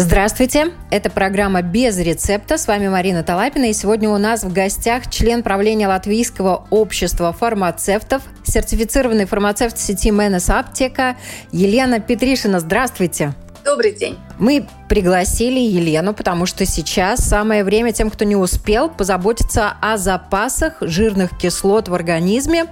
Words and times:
Здравствуйте, 0.00 0.70
это 0.92 1.10
программа 1.10 1.60
«Без 1.60 1.98
рецепта». 1.98 2.56
С 2.56 2.68
вами 2.68 2.86
Марина 2.86 3.24
Талапина. 3.24 3.64
И 3.64 3.72
сегодня 3.72 4.08
у 4.08 4.16
нас 4.16 4.44
в 4.44 4.52
гостях 4.52 5.10
член 5.10 5.42
правления 5.42 5.88
Латвийского 5.88 6.68
общества 6.70 7.32
фармацевтов, 7.32 8.22
сертифицированный 8.44 9.24
фармацевт 9.24 9.76
сети 9.76 10.12
Менес 10.12 10.50
Аптека 10.50 11.16
Елена 11.50 11.98
Петришина. 11.98 12.60
Здравствуйте. 12.60 13.34
Добрый 13.64 13.90
день. 13.90 14.16
Мы 14.38 14.68
пригласили 14.88 15.58
Елену, 15.58 16.14
потому 16.14 16.46
что 16.46 16.64
сейчас 16.64 17.18
самое 17.18 17.64
время 17.64 17.92
тем, 17.92 18.08
кто 18.08 18.24
не 18.24 18.36
успел, 18.36 18.88
позаботиться 18.88 19.72
о 19.82 19.96
запасах 19.96 20.76
жирных 20.80 21.36
кислот 21.36 21.88
в 21.88 21.94
организме, 21.94 22.66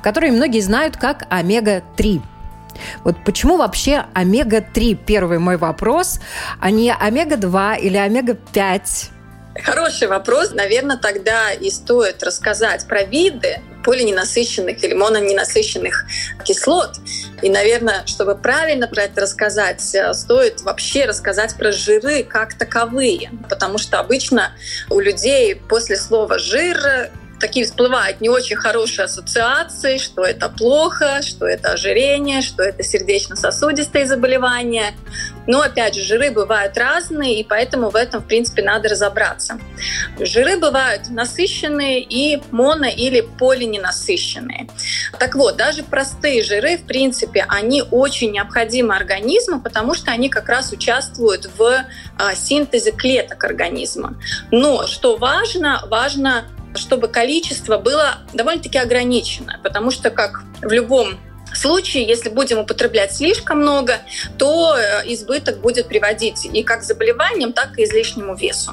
которые 0.00 0.30
многие 0.30 0.60
знают 0.60 0.96
как 0.96 1.26
омега-3. 1.28 2.22
Вот 3.04 3.16
почему 3.24 3.56
вообще 3.56 4.04
омега-3, 4.14 4.98
первый 5.06 5.38
мой 5.38 5.56
вопрос, 5.56 6.20
а 6.60 6.70
не 6.70 6.92
омега-2 6.92 7.80
или 7.80 7.96
омега-5? 7.96 9.10
Хороший 9.62 10.06
вопрос. 10.06 10.52
Наверное, 10.52 10.98
тогда 10.98 11.50
и 11.50 11.68
стоит 11.70 12.22
рассказать 12.22 12.86
про 12.86 13.02
виды 13.02 13.60
полиненасыщенных 13.82 14.84
или 14.84 14.94
мононенасыщенных 14.94 16.04
кислот. 16.44 16.96
И, 17.42 17.48
наверное, 17.48 18.04
чтобы 18.06 18.36
правильно 18.36 18.86
про 18.86 19.04
это 19.04 19.22
рассказать, 19.22 19.80
стоит 20.12 20.60
вообще 20.60 21.06
рассказать 21.06 21.56
про 21.56 21.72
жиры 21.72 22.22
как 22.22 22.54
таковые. 22.54 23.30
Потому 23.48 23.78
что 23.78 23.98
обычно 23.98 24.52
у 24.90 25.00
людей 25.00 25.56
после 25.56 25.96
слова 25.96 26.38
«жир» 26.38 27.10
такие 27.38 27.66
всплывают 27.66 28.20
не 28.20 28.28
очень 28.28 28.56
хорошие 28.56 29.04
ассоциации, 29.04 29.98
что 29.98 30.22
это 30.22 30.48
плохо, 30.48 31.22
что 31.22 31.46
это 31.46 31.72
ожирение, 31.72 32.42
что 32.42 32.62
это 32.62 32.82
сердечно-сосудистые 32.82 34.06
заболевания. 34.06 34.94
Но, 35.46 35.62
опять 35.62 35.94
же, 35.94 36.02
жиры 36.02 36.30
бывают 36.30 36.76
разные, 36.76 37.40
и 37.40 37.44
поэтому 37.44 37.88
в 37.88 37.96
этом, 37.96 38.22
в 38.22 38.26
принципе, 38.26 38.62
надо 38.62 38.90
разобраться. 38.90 39.58
Жиры 40.20 40.58
бывают 40.58 41.08
насыщенные 41.08 42.00
и 42.00 42.42
моно- 42.50 42.88
или 42.88 43.22
полиненасыщенные. 43.22 44.68
Так 45.18 45.34
вот, 45.36 45.56
даже 45.56 45.82
простые 45.82 46.42
жиры, 46.42 46.76
в 46.76 46.84
принципе, 46.84 47.46
они 47.48 47.82
очень 47.82 48.32
необходимы 48.32 48.94
организму, 48.94 49.60
потому 49.60 49.94
что 49.94 50.10
они 50.10 50.28
как 50.28 50.48
раз 50.48 50.72
участвуют 50.72 51.48
в 51.56 51.84
а, 52.18 52.34
синтезе 52.34 52.92
клеток 52.92 53.42
организма. 53.44 54.20
Но, 54.50 54.86
что 54.86 55.16
важно, 55.16 55.82
важно 55.88 56.44
чтобы 56.78 57.08
количество 57.08 57.78
было 57.78 58.18
довольно-таки 58.32 58.78
ограничено, 58.78 59.60
потому 59.62 59.90
что, 59.90 60.10
как 60.10 60.42
в 60.62 60.72
любом 60.72 61.18
случае, 61.54 62.04
если 62.04 62.28
будем 62.28 62.58
употреблять 62.58 63.14
слишком 63.14 63.60
много, 63.60 63.98
то 64.38 64.76
э, 64.76 65.02
избыток 65.12 65.60
будет 65.60 65.88
приводить 65.88 66.46
и 66.46 66.62
как 66.62 66.80
к 66.80 66.82
заболеваниям, 66.82 67.52
так 67.52 67.78
и 67.78 67.84
излишнему 67.84 68.34
весу. 68.34 68.72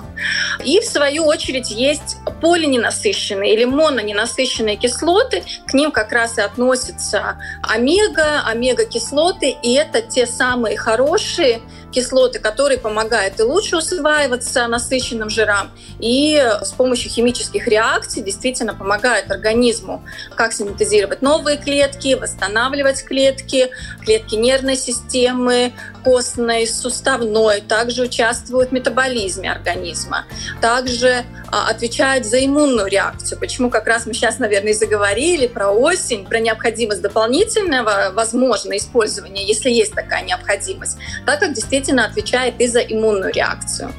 И 0.64 0.80
в 0.80 0.86
свою 0.86 1.26
очередь 1.26 1.72
есть 1.72 2.17
полиненасыщенные 2.42 3.53
или 3.53 3.66
мононенасыщенные 3.66 4.76
кислоты, 4.76 5.44
к 5.67 5.73
ним 5.73 5.92
как 5.92 6.11
раз 6.11 6.38
и 6.38 6.42
относятся 6.42 7.38
омега, 7.64 8.42
омега-кислоты, 8.45 9.56
и 9.61 9.73
это 9.73 10.02
те 10.02 10.26
самые 10.26 10.78
хорошие 10.78 11.61
кислоты, 11.95 12.39
которые 12.39 12.78
помогают 12.78 13.39
и 13.39 13.44
лучше 13.44 13.78
усваиваться 13.78 14.67
насыщенным 14.67 15.30
жирам, 15.30 15.72
и 16.00 16.38
с 16.61 16.72
помощью 16.72 17.10
химических 17.10 17.67
реакций 17.67 18.22
действительно 18.22 18.73
помогают 18.73 19.32
организму 19.32 20.04
как 20.36 20.52
синтезировать 20.52 21.22
новые 21.22 21.58
клетки, 21.58 22.16
восстанавливать 22.16 23.04
клетки, 23.06 23.70
клетки 24.04 24.36
нервной 24.36 24.76
системы, 24.76 25.73
костной, 26.05 26.67
суставной, 26.67 27.61
также 27.61 28.04
участвуют 28.04 28.70
в 28.70 28.73
метаболизме 28.73 29.52
организма, 29.52 30.26
также 30.61 31.26
а, 31.52 31.67
отвечают 31.70 32.26
за 32.26 32.45
иммунную 32.45 32.88
реакцию. 32.88 33.39
Почему 33.39 33.71
как 33.71 33.88
раз 33.88 34.05
мы 34.05 34.14
сейчас, 34.14 34.38
наверное, 34.38 34.71
и 34.71 34.76
заговорили 34.76 35.48
про 35.48 35.71
осень, 35.71 36.26
про 36.26 36.39
необходимость 36.39 37.02
дополнительного, 37.02 38.11
возможно, 38.14 38.77
использования, 38.77 39.44
если 39.44 39.71
есть 39.71 39.94
такая 39.94 40.23
необходимость, 40.23 40.98
так 41.26 41.39
как 41.39 41.54
действительно 41.54 42.05
отвечает 42.05 42.61
и 42.61 42.67
за 42.67 42.82
иммунную 42.82 43.33
реакцию. 43.33 43.92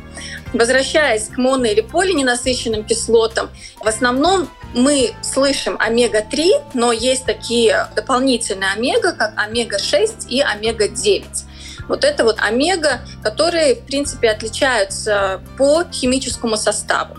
Возвращаясь 0.53 1.27
к 1.27 1.39
моно- 1.39 1.67
или 1.67 1.81
полиненасыщенным 1.81 2.85
кислотам, 2.85 3.51
в 3.83 3.89
основном 3.89 4.49
мы 4.75 5.13
слышим 5.23 5.77
омега-3, 5.79 6.71
но 6.75 6.93
есть 6.93 7.25
такие 7.25 7.89
дополнительные 7.97 8.71
омега, 8.71 9.13
как 9.13 9.33
омега-6 9.37 10.29
и 10.29 10.41
омега-9. 10.41 11.46
Вот 11.89 12.05
это 12.05 12.25
вот 12.25 12.37
омега, 12.41 13.01
которые, 13.23 13.77
в 13.77 13.87
принципе, 13.87 14.31
отличаются 14.31 15.41
по 15.57 15.85
химическому 15.93 16.57
составу. 16.57 17.17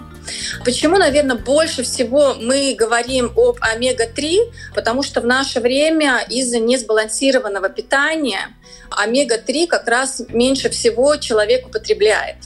Почему, 0.66 0.98
наверное, 0.98 1.38
больше 1.38 1.84
всего 1.84 2.36
мы 2.36 2.76
говорим 2.78 3.32
об 3.36 3.58
омега-3? 3.62 4.52
Потому 4.76 5.04
что 5.04 5.22
в 5.22 5.26
наше 5.26 5.60
время 5.60 6.26
из-за 6.30 6.60
несбалансированного 6.60 7.70
питания 7.70 8.50
омега-3 8.90 9.68
как 9.68 9.88
раз 9.88 10.22
меньше 10.30 10.70
всего 10.70 11.16
человек 11.18 11.68
употребляет. 11.68 12.38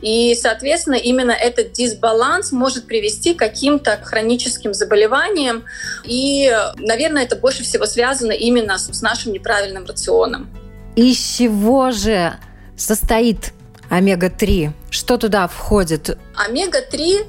И, 0.00 0.34
соответственно, 0.40 0.94
именно 0.94 1.32
этот 1.32 1.72
дисбаланс 1.72 2.52
может 2.52 2.86
привести 2.86 3.34
к 3.34 3.38
каким-то 3.38 4.00
хроническим 4.02 4.72
заболеваниям. 4.72 5.64
И, 6.04 6.50
наверное, 6.76 7.24
это 7.24 7.36
больше 7.36 7.64
всего 7.64 7.86
связано 7.86 8.32
именно 8.32 8.78
с 8.78 9.02
нашим 9.02 9.32
неправильным 9.32 9.84
рационом. 9.84 10.48
Из 10.96 11.18
чего 11.18 11.90
же 11.90 12.38
состоит 12.74 13.52
омега-3? 13.90 14.70
Что 14.88 15.18
туда 15.18 15.46
входит? 15.46 16.16
Омега-3 16.34 17.26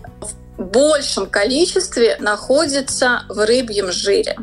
в 0.57 0.63
большем 0.63 1.29
количестве 1.29 2.15
находится 2.21 3.23
в 3.27 3.45
рыбьем 3.45 3.91
жире. 3.91 4.37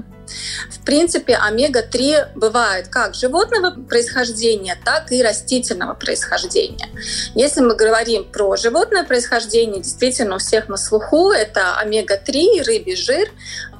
В 0.70 0.84
принципе, 0.84 1.36
омега-3 1.36 2.32
бывает 2.34 2.88
как 2.88 3.14
животного 3.14 3.70
происхождения, 3.70 4.76
так 4.84 5.10
и 5.10 5.22
растительного 5.22 5.94
происхождения. 5.94 6.90
Если 7.34 7.62
мы 7.62 7.74
говорим 7.76 8.24
про 8.24 8.56
животное 8.56 9.04
происхождение, 9.04 9.82
действительно 9.82 10.36
у 10.36 10.38
всех 10.38 10.68
на 10.68 10.76
слуху 10.76 11.30
это 11.30 11.78
омега-3, 11.78 12.62
рыбий 12.62 12.96
жир, 12.96 13.30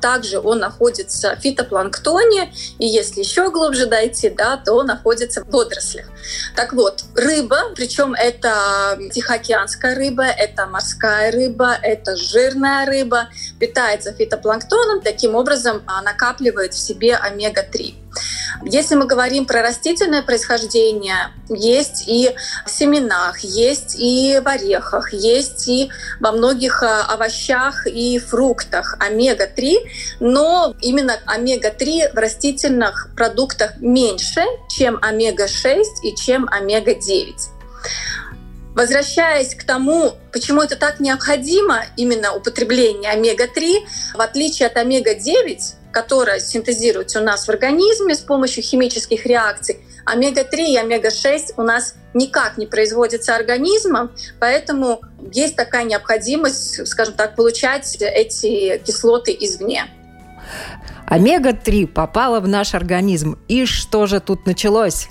также 0.05 0.39
он 0.39 0.59
находится 0.59 1.35
в 1.35 1.41
фитопланктоне, 1.41 2.53
и 2.79 2.87
если 2.87 3.21
еще 3.21 3.51
глубже 3.51 3.87
дойти, 3.87 4.29
да, 4.29 4.59
то 4.59 4.75
он 4.75 4.87
находится 4.87 5.43
в 5.43 5.49
водорослях. 5.51 6.05
Так 6.55 6.75
вот, 6.75 7.05
рыба, 7.15 7.73
причем 7.75 8.13
это 8.13 8.99
тихоокеанская 9.15 9.95
рыба, 9.95 10.25
это 10.25 10.67
морская 10.67 11.33
рыба, 11.33 11.79
это 11.81 12.17
жирная 12.17 12.85
рыба, 12.85 13.31
питается 13.59 14.13
фитопланктоном, 14.13 15.01
таким 15.01 15.35
образом 15.37 15.83
накапливает 16.05 16.75
в 16.75 16.79
себе 16.79 17.17
омега-3. 17.17 17.95
Если 18.63 18.95
мы 18.95 19.07
говорим 19.07 19.47
про 19.47 19.63
растительное 19.63 20.23
происхождение, 20.23 21.33
есть 21.49 22.05
и 22.07 22.31
в 22.65 22.71
семенах, 22.71 23.41
есть 23.41 23.97
и 23.99 24.41
в 24.43 24.49
орехах, 24.49 25.13
есть 25.13 25.69
и 25.69 25.91
во 26.21 26.33
многих 26.33 26.83
э, 26.83 26.87
овощах 26.87 27.87
и 27.87 28.19
фруктах 28.19 28.97
омега-3, 29.01 29.77
но 30.21 30.75
именно 30.81 31.19
омега-3 31.27 32.13
в 32.15 32.17
растительных 32.17 33.11
продуктах 33.17 33.79
меньше, 33.79 34.43
чем 34.69 34.99
омега-6 35.03 35.83
и 36.05 36.15
чем 36.15 36.49
омега-9. 36.49 37.55
Возвращаясь 38.75 39.55
к 39.55 39.63
тому, 39.63 40.15
почему 40.33 40.63
это 40.63 40.75
так 40.75 40.99
необходимо, 40.99 41.85
именно 41.97 42.35
употребление 42.35 43.13
омега-3, 43.13 43.87
в 44.15 44.21
отличие 44.21 44.67
от 44.67 44.77
омега-9, 44.77 45.84
которая 45.95 46.41
синтезируется 46.41 47.21
у 47.21 47.25
нас 47.25 47.47
в 47.47 47.49
организме 47.49 48.15
с 48.17 48.19
помощью 48.19 48.65
химических 48.65 49.25
реакций, 49.27 49.79
омега-3 50.05 50.73
и 50.73 50.77
омега-6 50.77 51.55
у 51.57 51.63
нас 51.63 51.95
никак 52.13 52.59
не 52.59 52.67
производится 52.67 53.37
организмом, 53.37 54.11
поэтому 54.41 55.01
есть 55.33 55.55
такая 55.55 55.85
необходимость, 55.85 56.87
скажем 56.87 57.15
так, 57.15 57.37
получать 57.37 57.97
эти 58.01 58.79
кислоты 58.79 59.37
извне. 59.41 59.87
Омега-3 61.07 61.87
попала 61.87 62.41
в 62.41 62.49
наш 62.49 62.75
организм. 62.75 63.39
И 63.47 63.65
что 63.65 64.07
же 64.07 64.21
тут 64.21 64.47
началось? 64.47 65.09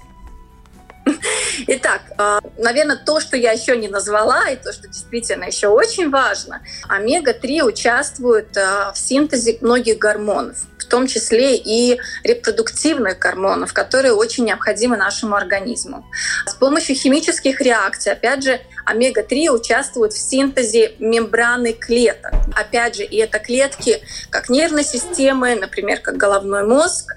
Итак, 1.67 2.01
а, 2.17 2.39
наверное, 2.57 2.97
то, 2.97 3.19
что 3.19 3.37
я 3.37 3.51
еще 3.51 3.77
не 3.77 3.87
назвала, 3.87 4.49
и 4.49 4.55
то, 4.55 4.73
что 4.73 4.87
действительно 4.87 5.45
еще 5.45 5.67
очень 5.67 6.09
важно, 6.09 6.61
омега-3 6.87 7.63
участвует 7.63 8.57
а, 8.57 8.91
в 8.93 8.97
синтезе 8.97 9.57
многих 9.61 9.97
гормонов 9.97 10.57
том 10.93 11.07
числе 11.07 11.57
и 11.57 11.99
репродуктивных 12.23 13.17
гормонов, 13.17 13.73
которые 13.73 14.13
очень 14.13 14.45
необходимы 14.45 14.95
нашему 14.95 15.35
организму. 15.35 16.05
С 16.45 16.53
помощью 16.53 16.95
химических 16.95 17.59
реакций, 17.61 18.11
опять 18.11 18.43
же, 18.43 18.61
омега-3 18.85 19.49
участвуют 19.49 20.13
в 20.13 20.19
синтезе 20.19 20.93
мембраны 20.99 21.73
клеток. 21.73 22.33
Опять 22.55 22.97
же, 22.97 23.05
и 23.05 23.17
это 23.17 23.39
клетки 23.39 24.03
как 24.29 24.49
нервной 24.49 24.83
системы, 24.83 25.55
например, 25.55 25.99
как 25.99 26.17
головной 26.17 26.63
мозг, 26.63 27.15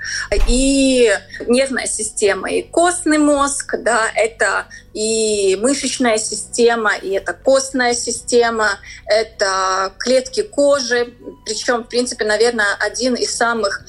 и 0.49 1.13
нервная 1.47 1.87
система, 1.87 2.51
и 2.51 2.63
костный 2.63 3.19
мозг, 3.19 3.75
да, 3.79 4.09
это 4.15 4.69
и 4.95 5.59
мышечная 5.61 6.17
система, 6.17 6.97
и 6.97 7.11
это 7.11 7.35
костная 7.35 7.93
система, 7.93 8.79
это 9.05 9.93
клетки 9.99 10.41
кожи, 10.41 11.13
причем, 11.47 11.85
в 11.85 11.89
принципе, 11.89 12.25
наверное, 12.25 12.75
один 12.81 13.15
из 13.15 13.35
самых 13.35 13.83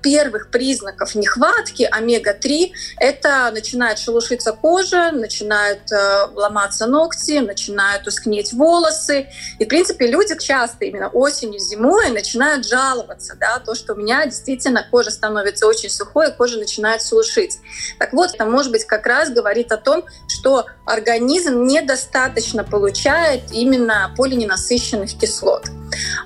первых 0.00 0.50
признаков 0.50 1.14
нехватки 1.14 1.88
омега-3 1.90 2.72
это 2.98 3.50
начинает 3.52 3.98
шелушиться 3.98 4.52
кожа, 4.52 5.10
начинают 5.12 5.90
э, 5.92 6.26
ломаться 6.34 6.86
ногти, 6.86 7.38
начинают 7.38 8.04
тускнеть 8.04 8.52
волосы. 8.52 9.28
И, 9.58 9.64
в 9.64 9.68
принципе, 9.68 10.06
люди 10.06 10.38
часто 10.38 10.84
именно 10.84 11.08
осенью, 11.08 11.58
зимой 11.58 12.10
начинают 12.10 12.66
жаловаться, 12.66 13.36
да, 13.38 13.58
то, 13.58 13.74
что 13.74 13.94
у 13.94 13.96
меня 13.96 14.24
действительно 14.26 14.86
кожа 14.90 15.10
становится 15.10 15.66
очень 15.66 15.90
сухой, 15.90 16.32
кожа 16.32 16.58
начинает 16.58 17.02
шелушить. 17.02 17.58
Так 17.98 18.12
вот, 18.12 18.34
это, 18.34 18.44
может 18.44 18.72
быть, 18.72 18.84
как 18.84 19.06
раз 19.06 19.30
говорит 19.30 19.72
о 19.72 19.76
том, 19.76 20.04
что 20.28 20.66
организм 20.86 21.64
недостаточно 21.64 22.64
получает 22.64 23.52
именно 23.52 24.12
полиненасыщенных 24.16 25.18
кислот. 25.18 25.66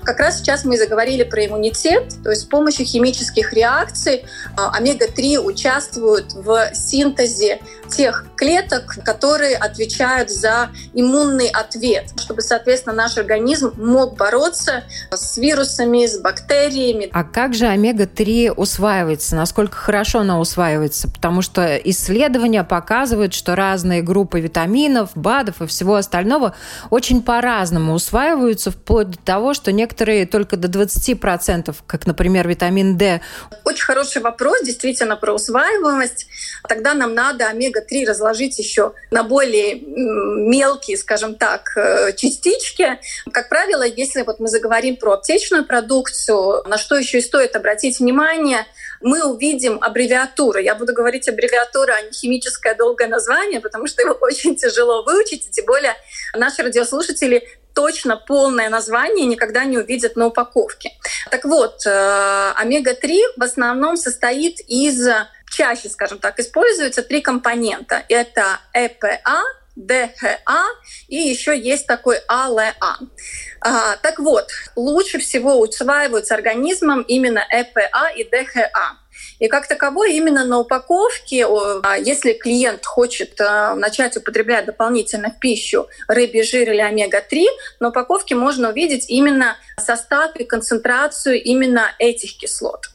Как 0.03 0.19
раз 0.19 0.39
сейчас 0.39 0.63
мы 0.65 0.77
заговорили 0.77 1.23
про 1.23 1.45
иммунитет, 1.45 2.13
то 2.23 2.29
есть 2.29 2.43
с 2.43 2.45
помощью 2.45 2.85
химических 2.85 3.51
реакций 3.53 3.64
а, 3.65 4.71
омега-3 4.77 5.39
участвуют 5.39 6.33
в 6.33 6.73
синтезе 6.73 7.59
тех 7.87 8.25
клеток, 8.35 8.97
которые 9.03 9.55
отвечают 9.55 10.29
за 10.29 10.69
иммунный 10.93 11.47
ответ, 11.47 12.13
чтобы, 12.19 12.41
соответственно, 12.41 12.95
наш 12.95 13.17
организм 13.17 13.73
мог 13.77 14.17
бороться 14.17 14.83
с 15.11 15.37
вирусами, 15.37 16.05
с 16.05 16.19
бактериями. 16.19 17.09
А 17.13 17.23
как 17.23 17.53
же 17.53 17.67
омега-3 17.67 18.51
усваивается? 18.51 19.35
Насколько 19.35 19.77
хорошо 19.77 20.19
она 20.19 20.39
усваивается? 20.39 21.07
Потому 21.09 21.41
что 21.41 21.75
исследования 21.77 22.63
показывают, 22.63 23.33
что 23.33 23.55
разные 23.55 24.01
группы 24.01 24.39
витаминов, 24.39 25.11
БАДов 25.15 25.61
и 25.61 25.67
всего 25.67 25.95
остального 25.95 26.55
очень 26.89 27.21
по-разному 27.21 27.93
усваиваются, 27.93 28.71
вплоть 28.71 29.11
до 29.11 29.17
того, 29.17 29.53
что 29.53 29.71
некоторые 29.71 30.25
только 30.25 30.57
до 30.57 30.67
20%, 30.67 31.75
как, 31.85 32.05
например, 32.05 32.47
витамин 32.47 32.97
D. 32.97 33.21
Очень 33.63 33.83
хороший 33.83 34.21
вопрос, 34.21 34.61
действительно, 34.63 35.15
про 35.17 35.33
усваиваемость. 35.33 36.27
Тогда 36.67 36.93
нам 36.93 37.13
надо 37.13 37.47
омега 37.47 37.75
омега-3 37.75 38.05
разложить 38.05 38.57
еще 38.59 38.93
на 39.11 39.23
более 39.23 39.75
мелкие, 39.75 40.97
скажем 40.97 41.35
так, 41.35 41.75
э, 41.75 42.13
частички. 42.15 42.99
Как 43.31 43.49
правило, 43.49 43.83
если 43.83 44.23
вот 44.23 44.39
мы 44.39 44.47
заговорим 44.47 44.97
про 44.97 45.13
аптечную 45.13 45.65
продукцию, 45.65 46.63
на 46.67 46.77
что 46.77 46.95
еще 46.95 47.19
и 47.19 47.21
стоит 47.21 47.55
обратить 47.55 47.99
внимание, 47.99 48.65
мы 49.01 49.23
увидим 49.23 49.79
аббревиатуры. 49.81 50.61
Я 50.61 50.75
буду 50.75 50.93
говорить 50.93 51.27
аббревиатура, 51.27 51.93
а 51.93 52.01
не 52.01 52.11
химическое 52.11 52.75
долгое 52.75 53.07
название, 53.07 53.59
потому 53.59 53.87
что 53.87 54.01
его 54.01 54.13
очень 54.21 54.55
тяжело 54.55 55.03
выучить, 55.03 55.47
и 55.47 55.51
тем 55.51 55.65
более 55.65 55.93
наши 56.33 56.61
радиослушатели 56.61 57.47
точно 57.75 58.17
полное 58.17 58.69
название 58.69 59.27
никогда 59.27 59.65
не 59.65 59.77
увидят 59.77 60.15
на 60.15 60.27
упаковке. 60.27 60.93
Так 61.29 61.45
вот, 61.45 61.85
э, 61.85 62.53
омега-3 62.55 63.37
в 63.37 63.43
основном 63.43 63.97
состоит 63.97 64.59
из 64.67 65.07
чаще, 65.51 65.89
скажем 65.89 66.17
так, 66.19 66.39
используются 66.39 67.03
три 67.03 67.21
компонента. 67.21 68.03
Это 68.09 68.59
ЭПА, 68.73 69.43
ДХА 69.75 70.63
и 71.09 71.17
еще 71.17 71.57
есть 71.57 71.85
такой 71.85 72.17
АЛА. 72.27 72.73
А, 73.61 73.97
так 73.97 74.19
вот, 74.19 74.49
лучше 74.75 75.19
всего 75.19 75.59
усваиваются 75.59 76.33
организмом 76.33 77.01
именно 77.01 77.45
ЭПА 77.51 78.09
и 78.15 78.23
ДХА. 78.23 78.97
И 79.39 79.47
как 79.47 79.67
таковой 79.67 80.13
именно 80.13 80.45
на 80.45 80.59
упаковке, 80.59 81.45
а, 81.45 81.97
если 81.97 82.33
клиент 82.33 82.85
хочет 82.85 83.39
а, 83.41 83.75
начать 83.75 84.15
употреблять 84.17 84.65
дополнительно 84.65 85.29
в 85.29 85.39
пищу 85.39 85.87
рыбий 86.07 86.43
жир 86.43 86.71
или 86.71 86.81
омега-3, 86.81 87.45
на 87.79 87.89
упаковке 87.89 88.35
можно 88.35 88.69
увидеть 88.69 89.09
именно 89.09 89.57
состав 89.77 90.35
и 90.35 90.43
концентрацию 90.43 91.41
именно 91.41 91.91
этих 91.99 92.37
кислот. 92.37 92.89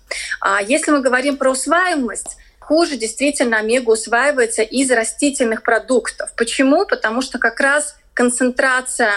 Если 0.67 0.91
мы 0.91 1.01
говорим 1.01 1.37
про 1.37 1.51
усваиваемость, 1.51 2.37
хуже 2.59 2.97
действительно 2.97 3.59
омега 3.59 3.91
усваивается 3.91 4.63
из 4.63 4.91
растительных 4.91 5.63
продуктов. 5.63 6.33
Почему? 6.37 6.87
Потому 6.87 7.21
что 7.21 7.39
как 7.39 7.61
раз 7.61 7.97
концентрация 8.15 9.15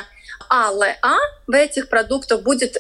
АЛА 0.50 0.96
в 1.48 1.52
этих 1.52 1.90
продуктах 1.90 2.42
будет 2.42 2.78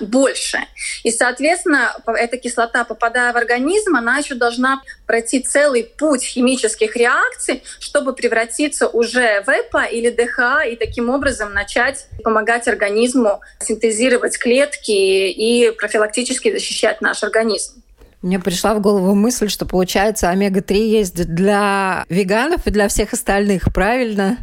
больше. 0.00 0.58
И, 1.02 1.10
соответственно, 1.10 1.96
эта 2.06 2.36
кислота, 2.36 2.84
попадая 2.84 3.32
в 3.32 3.36
организм, 3.36 3.96
она 3.96 4.18
еще 4.18 4.34
должна 4.34 4.82
пройти 5.06 5.40
целый 5.40 5.84
путь 5.84 6.22
химических 6.22 6.96
реакций, 6.96 7.62
чтобы 7.80 8.12
превратиться 8.14 8.88
уже 8.88 9.42
в 9.42 9.48
ЭПА 9.48 9.84
или 9.84 10.10
ДХА 10.10 10.62
и 10.64 10.76
таким 10.76 11.10
образом 11.10 11.52
начать 11.52 12.06
помогать 12.22 12.68
организму 12.68 13.40
синтезировать 13.60 14.38
клетки 14.38 14.90
и 14.90 15.70
профилактически 15.70 16.52
защищать 16.52 17.00
наш 17.00 17.22
организм. 17.22 17.82
Мне 18.22 18.40
пришла 18.40 18.74
в 18.74 18.80
голову 18.80 19.14
мысль, 19.14 19.48
что 19.48 19.66
получается 19.66 20.30
омега-3 20.30 20.74
есть 20.74 21.26
для 21.34 22.04
веганов 22.08 22.66
и 22.66 22.70
для 22.70 22.88
всех 22.88 23.12
остальных, 23.12 23.72
правильно? 23.72 24.38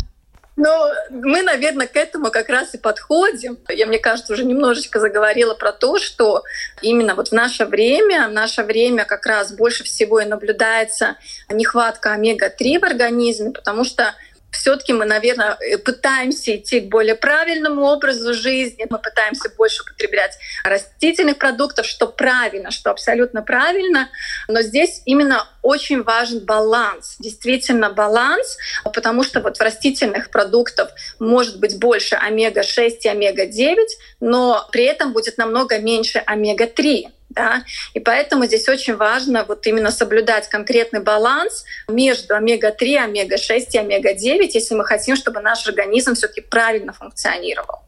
Ну, 0.55 0.69
мы, 1.09 1.41
наверное, 1.41 1.87
к 1.87 1.95
этому 1.95 2.29
как 2.29 2.47
раз 2.49 2.75
и 2.75 2.77
подходим. 2.77 3.57
Я, 3.69 3.87
мне 3.87 3.97
кажется, 3.97 4.33
уже 4.33 4.45
немножечко 4.45 4.99
заговорила 4.99 5.55
про 5.55 5.71
то, 5.71 5.97
что 5.97 6.43
именно 6.81 7.15
вот 7.15 7.29
в 7.29 7.31
наше 7.31 7.65
время, 7.65 8.27
в 8.27 8.33
наше 8.33 8.61
время 8.63 9.05
как 9.05 9.25
раз 9.25 9.51
больше 9.51 9.83
всего 9.83 10.19
и 10.19 10.25
наблюдается 10.25 11.17
нехватка 11.49 12.11
омега-3 12.13 12.79
в 12.79 12.83
организме, 12.83 13.51
потому 13.51 13.83
что 13.83 14.13
все-таки 14.53 14.93
мы, 14.93 15.05
наверное, 15.05 15.57
э, 15.59 15.77
пытаемся 15.77 16.55
идти 16.55 16.79
к 16.79 16.85
более 16.85 17.15
правильному 17.15 17.83
образу 17.83 18.33
жизни, 18.33 18.85
мы 18.89 18.99
пытаемся 18.99 19.49
больше 19.49 19.83
употреблять 19.83 20.37
растительных 20.63 21.37
продуктов, 21.37 21.85
что 21.85 22.07
правильно, 22.07 22.71
что 22.71 22.91
абсолютно 22.91 23.41
правильно, 23.41 24.09
но 24.47 24.61
здесь 24.61 25.01
именно 25.05 25.47
очень 25.61 26.03
важен 26.03 26.39
баланс, 26.39 27.15
действительно 27.19 27.89
баланс, 27.89 28.57
потому 28.83 29.23
что 29.23 29.41
вот 29.41 29.57
в 29.57 29.61
растительных 29.61 30.29
продуктах 30.29 30.89
может 31.19 31.59
быть 31.59 31.79
больше 31.79 32.15
омега-6 32.15 32.99
и 33.01 33.07
омега-9, 33.07 33.77
но 34.19 34.67
при 34.71 34.85
этом 34.85 35.13
будет 35.13 35.37
намного 35.37 35.79
меньше 35.79 36.21
омега-3 36.25 37.11
да, 37.35 37.63
и 37.93 37.99
поэтому 37.99 38.45
здесь 38.45 38.67
очень 38.69 38.95
важно 38.95 39.45
вот 39.47 39.65
именно 39.67 39.91
соблюдать 39.91 40.49
конкретный 40.49 41.01
баланс 41.01 41.65
между 41.87 42.35
омега-3, 42.35 42.97
омега-6 42.97 43.67
и 43.71 43.77
омега-9, 43.77 44.49
если 44.53 44.75
мы 44.75 44.85
хотим, 44.85 45.15
чтобы 45.15 45.39
наш 45.41 45.67
организм 45.67 46.15
все-таки 46.15 46.41
правильно 46.41 46.93
функционировал. 46.93 47.79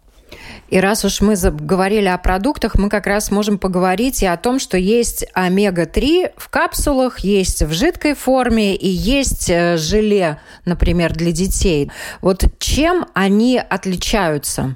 И 0.70 0.80
раз 0.80 1.06
уж 1.06 1.22
мы 1.22 1.36
говорили 1.36 2.08
о 2.08 2.18
продуктах, 2.18 2.76
мы 2.76 2.90
как 2.90 3.06
раз 3.06 3.30
можем 3.30 3.60
поговорить 3.60 4.24
и 4.24 4.26
о 4.26 4.36
том, 4.36 4.60
что 4.60 4.78
есть 4.78 5.26
омега-3 5.34 6.34
в 6.38 6.50
капсулах, 6.50 7.20
есть 7.20 7.62
в 7.62 7.72
жидкой 7.72 8.16
форме 8.16 8.76
и 8.76 8.88
есть 8.88 9.50
э, 9.50 9.78
желе, 9.78 10.40
например, 10.66 11.14
для 11.14 11.32
детей. 11.32 11.92
Вот 12.22 12.46
чем 12.60 13.06
они 13.14 13.60
отличаются? 13.60 14.76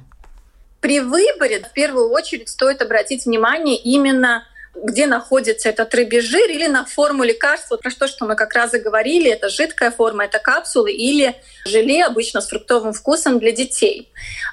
При 0.80 1.00
выборе 1.00 1.60
в 1.60 1.72
первую 1.72 2.10
очередь 2.10 2.48
стоит 2.48 2.80
обратить 2.80 3.26
внимание 3.26 3.76
именно 3.76 4.44
где 4.74 5.06
находится 5.06 5.68
этот 5.68 5.94
рыбий 5.94 6.20
жир, 6.20 6.48
или 6.48 6.66
на 6.66 6.84
форму 6.84 7.24
лекарства, 7.24 7.76
про 7.76 7.90
то, 7.90 8.06
что 8.06 8.24
мы 8.24 8.36
как 8.36 8.54
раз 8.54 8.72
и 8.74 8.78
говорили, 8.78 9.30
это 9.30 9.48
жидкая 9.48 9.90
форма, 9.90 10.24
это 10.24 10.38
капсулы 10.38 10.92
или 10.92 11.34
желе, 11.66 12.04
обычно 12.04 12.40
с 12.40 12.48
фруктовым 12.48 12.92
вкусом 12.92 13.38
для 13.38 13.52
детей. 13.52 14.12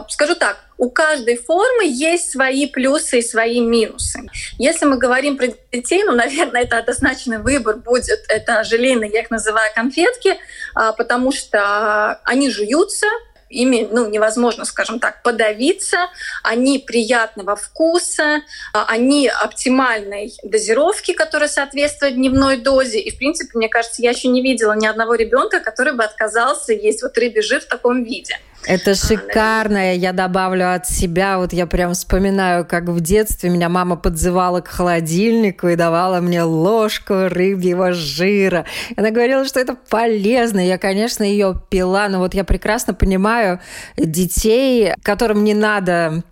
Скажу 0.09 0.35
так, 0.35 0.57
у 0.77 0.89
каждой 0.89 1.37
формы 1.37 1.85
есть 1.85 2.31
свои 2.31 2.67
плюсы 2.67 3.19
и 3.19 3.21
свои 3.21 3.59
минусы. 3.61 4.21
Если 4.59 4.85
мы 4.85 4.97
говорим 4.97 5.37
про 5.37 5.47
детей, 5.71 6.03
ну, 6.03 6.11
наверное, 6.13 6.63
это 6.63 6.77
однозначный 6.77 7.39
выбор 7.39 7.77
будет. 7.77 8.25
Это 8.27 8.63
желейные, 8.63 9.11
я 9.11 9.21
их 9.21 9.31
называю 9.31 9.71
конфетки, 9.73 10.37
а, 10.75 10.93
потому 10.93 11.31
что 11.31 12.19
они 12.23 12.49
жуются, 12.51 13.07
ими 13.49 13.87
ну, 13.91 14.09
невозможно, 14.09 14.65
скажем 14.65 14.99
так, 14.99 15.23
подавиться, 15.23 15.97
они 16.43 16.79
приятного 16.79 17.55
вкуса, 17.55 18.41
а, 18.73 18.85
они 18.87 19.27
оптимальной 19.27 20.33
дозировки, 20.43 21.13
которая 21.13 21.49
соответствует 21.49 22.15
дневной 22.15 22.57
дозе. 22.57 22.99
И, 22.99 23.11
в 23.11 23.17
принципе, 23.17 23.57
мне 23.57 23.69
кажется, 23.69 24.01
я 24.01 24.11
еще 24.11 24.27
не 24.27 24.41
видела 24.41 24.73
ни 24.73 24.85
одного 24.85 25.15
ребенка, 25.15 25.59
который 25.59 25.93
бы 25.93 26.03
отказался 26.03 26.73
есть 26.73 27.01
вот 27.03 27.17
рыбий 27.17 27.41
жир 27.41 27.61
в 27.61 27.65
таком 27.65 28.03
виде. 28.03 28.37
Это 28.65 28.95
шикарно. 28.95 29.95
Я 29.95 30.11
добавлю 30.11 30.73
от 30.73 30.87
себя. 30.87 31.37
Вот 31.37 31.53
я 31.53 31.67
прям 31.67 31.93
вспоминаю, 31.93 32.65
как 32.65 32.89
в 32.89 32.99
детстве 32.99 33.49
меня 33.49 33.69
мама 33.69 33.95
подзывала 33.95 34.61
к 34.61 34.67
холодильнику 34.67 35.69
и 35.69 35.75
давала 35.75 36.19
мне 36.19 36.43
ложку 36.43 37.29
рыбьего 37.29 37.93
жира. 37.93 38.65
Она 38.97 39.11
говорила, 39.11 39.45
что 39.45 39.59
это 39.59 39.75
полезно. 39.75 40.59
Я, 40.59 40.77
конечно, 40.77 41.23
ее 41.23 41.55
пила, 41.69 42.09
но 42.09 42.19
вот 42.19 42.33
я 42.33 42.43
прекрасно 42.43 42.93
понимаю 42.93 43.61
детей, 43.97 44.93
которым 45.01 45.43
не 45.43 45.53
надо 45.53 46.23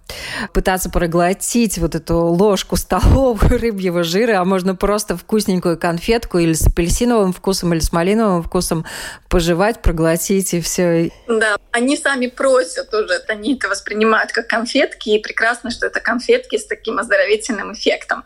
пытаться 0.54 0.90
проглотить 0.90 1.78
вот 1.78 1.96
эту 1.96 2.18
ложку 2.18 2.76
столовую 2.76 3.60
рыбьего 3.60 4.04
жира, 4.04 4.40
а 4.40 4.46
можно 4.46 4.76
просто 4.76 5.18
вкусненькую 5.18 5.78
конфетку 5.78 6.38
или 6.38 6.54
с 6.54 6.68
апельсиновым 6.68 7.34
вкусом, 7.34 7.74
или 7.74 7.80
с 7.80 7.92
малиновым 7.92 8.44
вкусом 8.44 8.86
пожевать, 9.30 9.82
проглотить 9.82 10.54
и 10.54 10.62
все. 10.62 11.12
Да, 11.28 11.58
они 11.72 11.98
сами 11.98 12.28
просят 12.28 12.94
уже, 12.94 13.16
они 13.28 13.56
это 13.56 13.70
воспринимают 13.70 14.32
как 14.32 14.48
конфетки, 14.48 15.10
и 15.10 15.20
прекрасно, 15.20 15.72
что 15.72 15.88
это 15.88 16.00
конфетки 16.00 16.58
с 16.58 16.66
таким 16.66 17.00
оздоровительным 17.00 17.74
эффектом. 17.74 18.24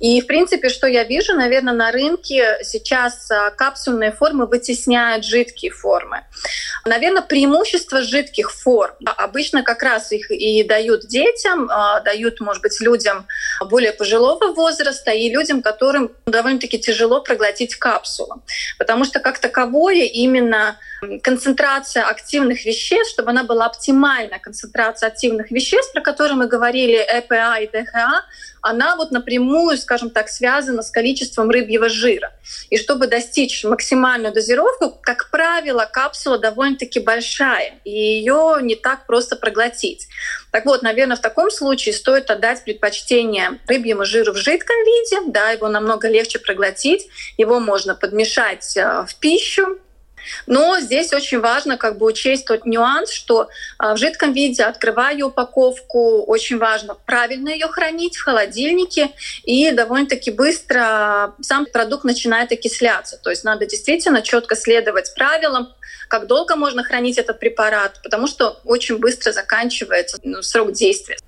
И, 0.00 0.20
в 0.20 0.26
принципе, 0.26 0.68
что 0.68 0.86
я 0.86 1.04
вижу, 1.04 1.34
наверное, 1.34 1.74
на 1.74 1.90
рынке 1.90 2.58
сейчас 2.62 3.30
а, 3.30 3.50
капсульные 3.50 4.12
формы 4.12 4.46
вытесняют 4.46 5.24
жидкие 5.24 5.70
формы. 5.70 6.24
Наверное, 6.84 7.22
преимущество 7.22 8.02
жидких 8.02 8.52
форм. 8.52 8.94
Обычно 9.04 9.62
как 9.62 9.82
раз 9.82 10.12
их 10.12 10.30
и 10.30 10.62
дают 10.64 11.06
детям, 11.06 11.68
а, 11.70 12.00
дают, 12.00 12.40
может 12.40 12.62
быть, 12.62 12.80
людям 12.80 13.26
более 13.60 13.92
пожилого 13.92 14.52
возраста 14.52 15.10
и 15.10 15.30
людям, 15.30 15.62
которым 15.62 16.12
довольно-таки 16.26 16.78
тяжело 16.78 17.20
проглотить 17.20 17.76
капсулу. 17.76 18.42
Потому 18.78 19.04
что 19.04 19.20
как 19.20 19.38
таковое 19.38 20.04
именно 20.04 20.76
концентрация 21.22 22.04
активных 22.04 22.64
веществ, 22.64 23.12
чтобы 23.12 23.30
она 23.30 23.44
была 23.44 23.66
оптимальная 23.66 24.38
концентрация 24.38 25.08
активных 25.08 25.50
веществ, 25.50 25.92
про 25.92 26.00
которые 26.00 26.34
мы 26.34 26.46
говорили, 26.46 26.96
ЭПА 26.96 27.58
и 27.60 27.66
ДХА, 27.68 28.24
она 28.60 28.96
вот 28.96 29.10
напрямую, 29.12 29.77
скажем 29.78 30.10
так, 30.10 30.28
связана 30.28 30.82
с 30.82 30.90
количеством 30.90 31.50
рыбьего 31.50 31.88
жира. 31.88 32.32
И 32.70 32.76
чтобы 32.76 33.06
достичь 33.06 33.64
максимальную 33.64 34.32
дозировку, 34.32 34.98
как 35.02 35.30
правило, 35.30 35.88
капсула 35.90 36.38
довольно-таки 36.38 37.00
большая, 37.00 37.80
и 37.84 37.90
ее 37.90 38.58
не 38.60 38.74
так 38.74 39.06
просто 39.06 39.36
проглотить. 39.36 40.08
Так 40.50 40.64
вот, 40.66 40.82
наверное, 40.82 41.16
в 41.16 41.20
таком 41.20 41.50
случае 41.50 41.94
стоит 41.94 42.30
отдать 42.30 42.64
предпочтение 42.64 43.60
рыбьему 43.66 44.04
жиру 44.04 44.32
в 44.32 44.36
жидком 44.36 44.76
виде, 44.84 45.32
да, 45.32 45.50
его 45.50 45.68
намного 45.68 46.08
легче 46.08 46.38
проглотить, 46.38 47.08
его 47.36 47.60
можно 47.60 47.94
подмешать 47.94 48.76
э, 48.76 49.04
в 49.06 49.14
пищу, 49.16 49.78
но 50.46 50.80
здесь 50.80 51.12
очень 51.12 51.40
важно 51.40 51.76
как 51.76 51.98
бы 51.98 52.06
учесть 52.06 52.46
тот 52.46 52.66
нюанс, 52.66 53.10
что 53.10 53.48
а, 53.78 53.94
в 53.94 53.98
жидком 53.98 54.32
виде, 54.32 54.62
открывая 54.62 55.24
упаковку, 55.24 56.22
очень 56.22 56.58
важно 56.58 56.94
правильно 57.06 57.48
ее 57.48 57.66
хранить 57.68 58.16
в 58.16 58.22
холодильнике, 58.22 59.10
и 59.44 59.70
довольно-таки 59.72 60.30
быстро 60.30 61.34
сам 61.40 61.66
продукт 61.66 62.04
начинает 62.04 62.52
окисляться. 62.52 63.18
То 63.22 63.30
есть 63.30 63.44
надо 63.44 63.66
действительно 63.66 64.22
четко 64.22 64.56
следовать 64.56 65.14
правилам, 65.14 65.74
как 66.08 66.26
долго 66.26 66.56
можно 66.56 66.82
хранить 66.82 67.18
этот 67.18 67.38
препарат, 67.38 68.00
потому 68.02 68.26
что 68.26 68.60
очень 68.64 68.98
быстро 68.98 69.32
заканчивается 69.32 70.18
ну, 70.22 70.42
срок 70.42 70.72
действия. 70.72 71.18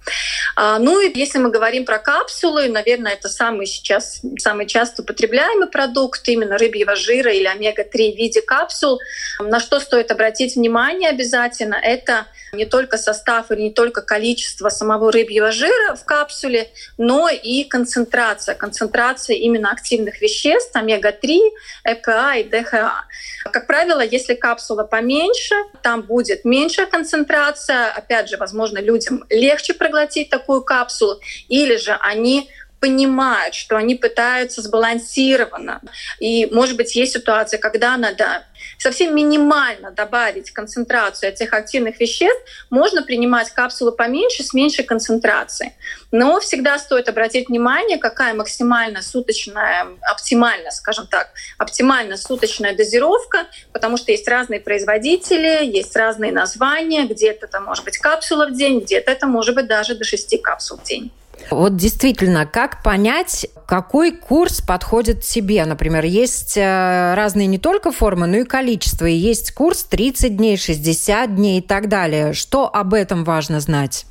А, 0.57 0.79
ну 0.79 1.01
и 1.01 1.17
если 1.19 1.39
мы 1.39 1.51
говорим 1.51 1.85
про 1.85 1.99
капсулы, 1.99 2.69
наверное, 2.69 3.13
это 3.13 3.29
самый 3.29 3.67
сейчас 3.67 4.21
самый 4.39 4.67
часто 4.67 5.03
употребляемый 5.03 5.69
продукт 5.69 6.27
именно 6.29 6.59
рыбьего 6.59 6.97
жира 6.97 7.33
или 7.33 7.47
омега-3 7.47 8.15
в 8.15 8.17
виде 8.17 8.43
капсул. 8.43 8.99
На 9.39 9.61
что 9.61 9.81
стоит 9.81 10.11
обратить 10.11 10.57
внимание 10.57 11.11
обязательно, 11.11 11.75
это 11.75 12.27
не 12.53 12.65
только 12.65 12.99
состав 12.99 13.51
или 13.51 13.63
не 13.63 13.71
только 13.71 14.03
количество 14.03 14.69
самого 14.71 15.13
рыбьего 15.13 15.53
жира 15.53 15.95
в 15.95 16.05
капсуле, 16.05 16.71
но 16.99 17.29
и 17.29 17.65
концентрация. 17.65 18.55
Концентрация 18.55 19.37
именно 19.37 19.71
активных 19.71 20.21
веществ, 20.21 20.75
омега-3, 20.75 21.39
ЭПА 21.85 22.37
и 22.39 22.45
ДХА. 22.45 23.05
Как 23.53 23.67
правило, 23.67 24.01
если 24.01 24.35
капсула 24.35 24.70
поменьше, 24.85 25.55
там 25.83 26.03
будет 26.03 26.45
меньшая 26.45 26.87
концентрация. 26.87 27.91
Опять 27.91 28.29
же, 28.29 28.37
возможно, 28.37 28.79
людям 28.79 29.25
легче 29.31 29.75
проглотить 29.75 30.31
такую 30.31 30.63
капсулу, 30.63 31.21
или 31.49 31.77
же 31.77 31.97
они 32.01 32.49
понимают, 32.81 33.55
что 33.55 33.77
они 33.77 33.95
пытаются 33.95 34.63
сбалансированно. 34.63 35.81
И, 36.19 36.47
может 36.47 36.77
быть, 36.77 36.97
есть 36.97 37.13
ситуация, 37.13 37.59
когда 37.59 37.97
надо 37.97 38.45
совсем 38.79 39.15
минимально 39.15 39.91
добавить 39.91 40.51
концентрацию 40.51 41.31
этих 41.31 41.53
активных 41.53 42.01
веществ, 42.01 42.43
можно 42.71 43.03
принимать 43.03 43.51
капсулы 43.51 43.93
поменьше 43.93 44.43
с 44.43 44.55
меньшей 44.55 44.85
концентрацией. 44.85 45.73
Но 46.11 46.41
всегда 46.41 46.79
стоит 46.79 47.09
обратить 47.09 47.49
внимание, 47.49 47.99
какая 47.99 48.35
максимально 48.35 49.03
суточная, 49.03 49.87
оптимальная, 50.03 50.71
скажем 50.71 51.07
так, 51.07 51.31
оптимальная 51.59 52.17
суточная 52.17 52.75
дозировка, 52.75 53.47
потому 53.73 53.97
что 53.97 54.13
есть 54.13 54.27
разные 54.27 54.61
производители, 54.61 55.65
есть 55.65 55.95
разные 55.97 56.33
названия, 56.33 57.05
где-то 57.05 57.47
это 57.47 57.61
может 57.61 57.85
быть 57.85 57.99
капсула 57.99 58.47
в 58.47 58.53
день, 58.53 58.81
где-то 58.81 59.11
это 59.11 59.27
может 59.27 59.55
быть 59.55 59.67
даже 59.67 59.95
до 59.95 60.05
6 60.05 60.41
капсул 60.43 60.79
в 60.79 60.85
день. 60.85 61.13
Вот 61.51 61.77
действительно, 61.77 62.47
как 62.47 62.83
понять, 62.83 63.47
какой 63.67 64.13
курс 64.13 64.61
подходит 64.61 65.23
тебе? 65.23 65.65
Например, 65.65 66.05
есть 66.05 66.57
э, 66.57 67.15
разные 67.15 67.47
не 67.47 67.59
только 67.59 67.93
формы, 67.93 68.27
но 68.27 68.39
и 68.39 68.45
количество. 68.45 69.07
И 69.07 69.15
есть 69.15 69.53
курс 69.53 69.85
30 69.85 70.37
дней, 70.37 70.57
60 70.57 71.35
дней 71.35 71.59
и 71.59 71.63
так 71.63 71.89
далее. 71.89 72.33
Что 72.33 72.69
об 72.73 72.95
этом 72.95 73.25
важно 73.25 73.61
знать? 73.61 74.07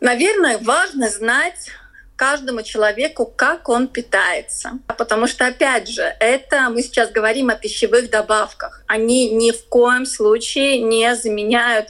Наверное, 0.00 0.58
важно 0.58 1.08
знать 1.08 1.70
каждому 2.16 2.62
человеку, 2.62 3.26
как 3.26 3.68
он 3.68 3.88
питается. 3.88 4.78
Потому 4.98 5.26
что, 5.26 5.46
опять 5.46 5.88
же, 5.88 6.02
это 6.20 6.70
мы 6.70 6.82
сейчас 6.82 7.10
говорим 7.10 7.50
о 7.50 7.54
пищевых 7.54 8.10
добавках. 8.10 8.82
Они 8.86 9.30
ни 9.30 9.50
в 9.50 9.66
коем 9.68 10.06
случае 10.06 10.78
не 10.78 11.14
заменяют 11.16 11.88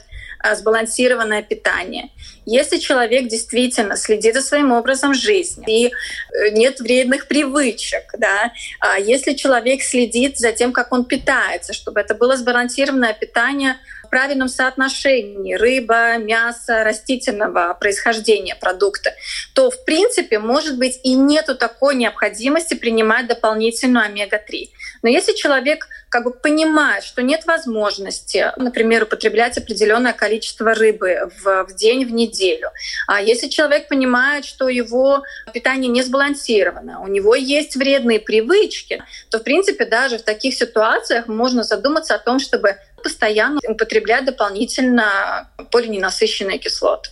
сбалансированное 0.53 1.41
питание. 1.41 2.09
Если 2.45 2.77
человек 2.77 3.27
действительно 3.27 3.97
следит 3.97 4.35
за 4.35 4.41
своим 4.41 4.71
образом 4.71 5.13
жизни 5.13 5.87
и 5.87 5.87
э, 5.87 6.49
нет 6.51 6.79
вредных 6.79 7.27
привычек, 7.27 8.03
да, 8.17 8.51
а 8.79 8.99
если 8.99 9.33
человек 9.33 9.81
следит 9.81 10.37
за 10.37 10.51
тем, 10.51 10.71
как 10.71 10.91
он 10.91 11.05
питается, 11.05 11.73
чтобы 11.73 12.01
это 12.01 12.13
было 12.13 12.37
сбалансированное 12.37 13.13
питание 13.13 13.77
в 14.03 14.09
правильном 14.09 14.47
соотношении 14.47 15.55
рыба, 15.55 16.17
мясо, 16.17 16.83
растительного 16.83 17.75
происхождения 17.79 18.55
продукта, 18.55 19.13
то 19.53 19.71
в 19.71 19.83
принципе, 19.83 20.37
может 20.37 20.77
быть, 20.77 20.99
и 21.03 21.15
нету 21.15 21.55
такой 21.55 21.95
необходимости 21.95 22.75
принимать 22.75 23.27
дополнительную 23.27 24.05
омега-3. 24.05 24.69
Но 25.01 25.09
если 25.09 25.33
человек 25.33 25.87
как 26.09 26.23
бы 26.23 26.31
понимает, 26.31 27.03
что 27.03 27.21
нет 27.21 27.45
возможности, 27.45 28.51
например, 28.57 29.03
употреблять 29.03 29.57
определенное 29.57 30.13
количество 30.13 30.73
рыбы 30.73 31.29
в, 31.43 31.65
в 31.65 31.75
день, 31.75 32.05
в 32.05 32.11
неделю, 32.11 32.69
а 33.07 33.21
если 33.21 33.47
человек 33.47 33.87
понимает, 33.87 34.45
что 34.45 34.69
его 34.69 35.23
питание 35.53 35.89
не 35.89 36.03
сбалансировано, 36.03 37.01
у 37.01 37.07
него 37.07 37.35
есть 37.35 37.75
вредные 37.75 38.19
привычки, 38.19 39.03
то, 39.29 39.39
в 39.39 39.43
принципе, 39.43 39.85
даже 39.85 40.17
в 40.17 40.23
таких 40.23 40.55
ситуациях 40.55 41.27
можно 41.27 41.63
задуматься 41.63 42.15
о 42.15 42.19
том, 42.19 42.39
чтобы 42.39 42.77
постоянно 43.03 43.59
употреблять 43.67 44.25
дополнительно 44.25 45.49
полиненасыщенные 45.71 46.57
кислоты. 46.57 47.11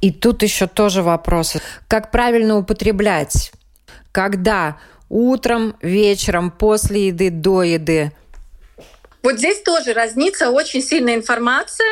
И 0.00 0.12
тут 0.12 0.42
еще 0.42 0.66
тоже 0.66 1.02
вопрос. 1.02 1.56
Как 1.88 2.10
правильно 2.10 2.56
употреблять? 2.56 3.52
Когда 4.12 4.78
утром, 5.10 5.76
вечером, 5.82 6.50
после 6.50 7.08
еды, 7.08 7.28
до 7.30 7.62
еды? 7.62 8.12
Вот 9.22 9.36
здесь 9.38 9.60
тоже 9.60 9.92
разнится 9.92 10.50
очень 10.50 10.80
сильная 10.80 11.16
информация. 11.16 11.90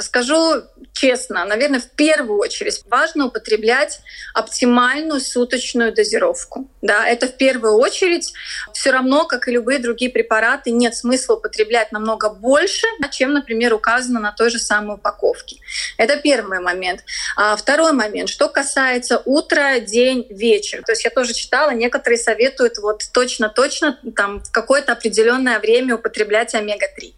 Скажу 0.00 0.62
честно, 0.92 1.44
наверное, 1.44 1.80
в 1.80 1.90
первую 1.90 2.38
очередь 2.38 2.82
важно 2.86 3.26
употреблять 3.26 4.00
оптимальную 4.34 5.20
суточную 5.20 5.92
дозировку. 5.92 6.68
Да, 6.82 7.06
это 7.06 7.26
в 7.26 7.36
первую 7.36 7.74
очередь. 7.74 8.32
Все 8.72 8.90
равно, 8.90 9.26
как 9.26 9.48
и 9.48 9.50
любые 9.50 9.78
другие 9.78 10.10
препараты, 10.10 10.70
нет 10.70 10.94
смысла 10.94 11.34
употреблять 11.34 11.92
намного 11.92 12.30
больше, 12.30 12.86
чем, 13.10 13.32
например, 13.32 13.74
указано 13.74 14.20
на 14.20 14.32
той 14.32 14.50
же 14.50 14.58
самой 14.58 14.96
упаковке. 14.96 15.56
Это 15.96 16.16
первый 16.16 16.60
момент. 16.60 17.04
А 17.36 17.56
второй 17.56 17.92
момент, 17.92 18.28
что 18.28 18.48
касается 18.48 19.22
утра, 19.24 19.80
день, 19.80 20.26
вечер. 20.30 20.82
То 20.84 20.92
есть 20.92 21.04
я 21.04 21.10
тоже 21.10 21.34
читала, 21.34 21.70
некоторые 21.70 22.18
советуют 22.18 22.78
вот 22.78 23.02
точно-точно 23.12 23.98
там 24.14 24.42
в 24.42 24.50
какое-то 24.50 24.92
определенное 24.92 25.58
время 25.58 25.96
употреблять 25.96 26.54
омега-3. 26.54 27.14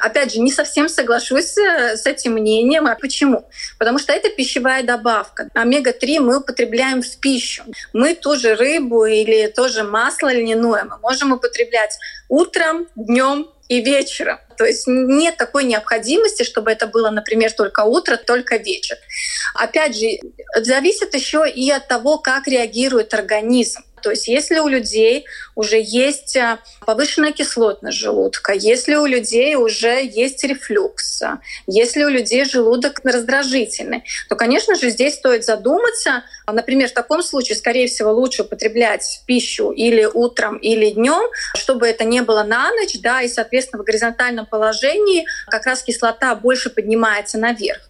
Опять 0.00 0.34
же, 0.34 0.40
не 0.40 0.52
совсем 0.52 0.88
соглашусь 0.88 1.56
с 1.56 2.06
этим 2.06 2.19
мнением. 2.28 2.86
А 2.86 2.94
почему? 2.94 3.48
Потому 3.78 3.98
что 3.98 4.12
это 4.12 4.28
пищевая 4.30 4.82
добавка. 4.82 5.48
Омега-3 5.54 6.20
мы 6.20 6.38
употребляем 6.38 7.02
в 7.02 7.16
пищу. 7.18 7.62
Мы 7.92 8.14
ту 8.14 8.36
же 8.36 8.54
рыбу 8.54 9.04
или 9.04 9.46
тоже 9.48 9.84
масло 9.84 10.32
льняное 10.32 10.84
мы 10.84 10.98
можем 10.98 11.32
употреблять 11.32 11.96
утром, 12.28 12.86
днем 12.96 13.48
и 13.68 13.80
вечером. 13.80 14.38
То 14.58 14.64
есть 14.64 14.86
нет 14.86 15.36
такой 15.36 15.64
необходимости, 15.64 16.42
чтобы 16.42 16.72
это 16.72 16.86
было, 16.86 17.10
например, 17.10 17.52
только 17.52 17.84
утро, 17.84 18.16
только 18.16 18.56
вечер. 18.56 18.96
Опять 19.54 19.96
же, 19.96 20.18
зависит 20.56 21.14
еще 21.14 21.48
и 21.48 21.70
от 21.70 21.86
того, 21.86 22.18
как 22.18 22.48
реагирует 22.48 23.14
организм. 23.14 23.82
То 24.02 24.10
есть 24.10 24.28
если 24.28 24.58
у 24.58 24.68
людей 24.68 25.26
уже 25.54 25.80
есть 25.80 26.36
а, 26.36 26.58
повышенная 26.86 27.32
кислотность 27.32 27.98
желудка, 27.98 28.52
если 28.52 28.94
у 28.94 29.06
людей 29.06 29.54
уже 29.56 30.04
есть 30.04 30.42
рефлюкс, 30.44 31.22
если 31.66 32.04
у 32.04 32.08
людей 32.08 32.44
желудок 32.44 33.00
раздражительный, 33.04 34.04
то, 34.28 34.36
конечно 34.36 34.74
же, 34.74 34.90
здесь 34.90 35.14
стоит 35.14 35.44
задуматься. 35.44 36.24
Например, 36.46 36.88
в 36.88 36.94
таком 36.94 37.22
случае, 37.22 37.56
скорее 37.56 37.86
всего, 37.86 38.10
лучше 38.12 38.42
употреблять 38.42 39.22
пищу 39.26 39.70
или 39.70 40.04
утром, 40.04 40.56
или 40.56 40.90
днем, 40.90 41.30
чтобы 41.54 41.86
это 41.86 42.04
не 42.04 42.22
было 42.22 42.42
на 42.42 42.70
ночь, 42.72 43.00
да, 43.00 43.22
и, 43.22 43.28
соответственно, 43.28 43.82
в 43.82 43.86
горизонтальном 43.86 44.46
положении 44.46 45.26
как 45.48 45.66
раз 45.66 45.82
кислота 45.82 46.34
больше 46.34 46.70
поднимается 46.70 47.38
наверх. 47.38 47.89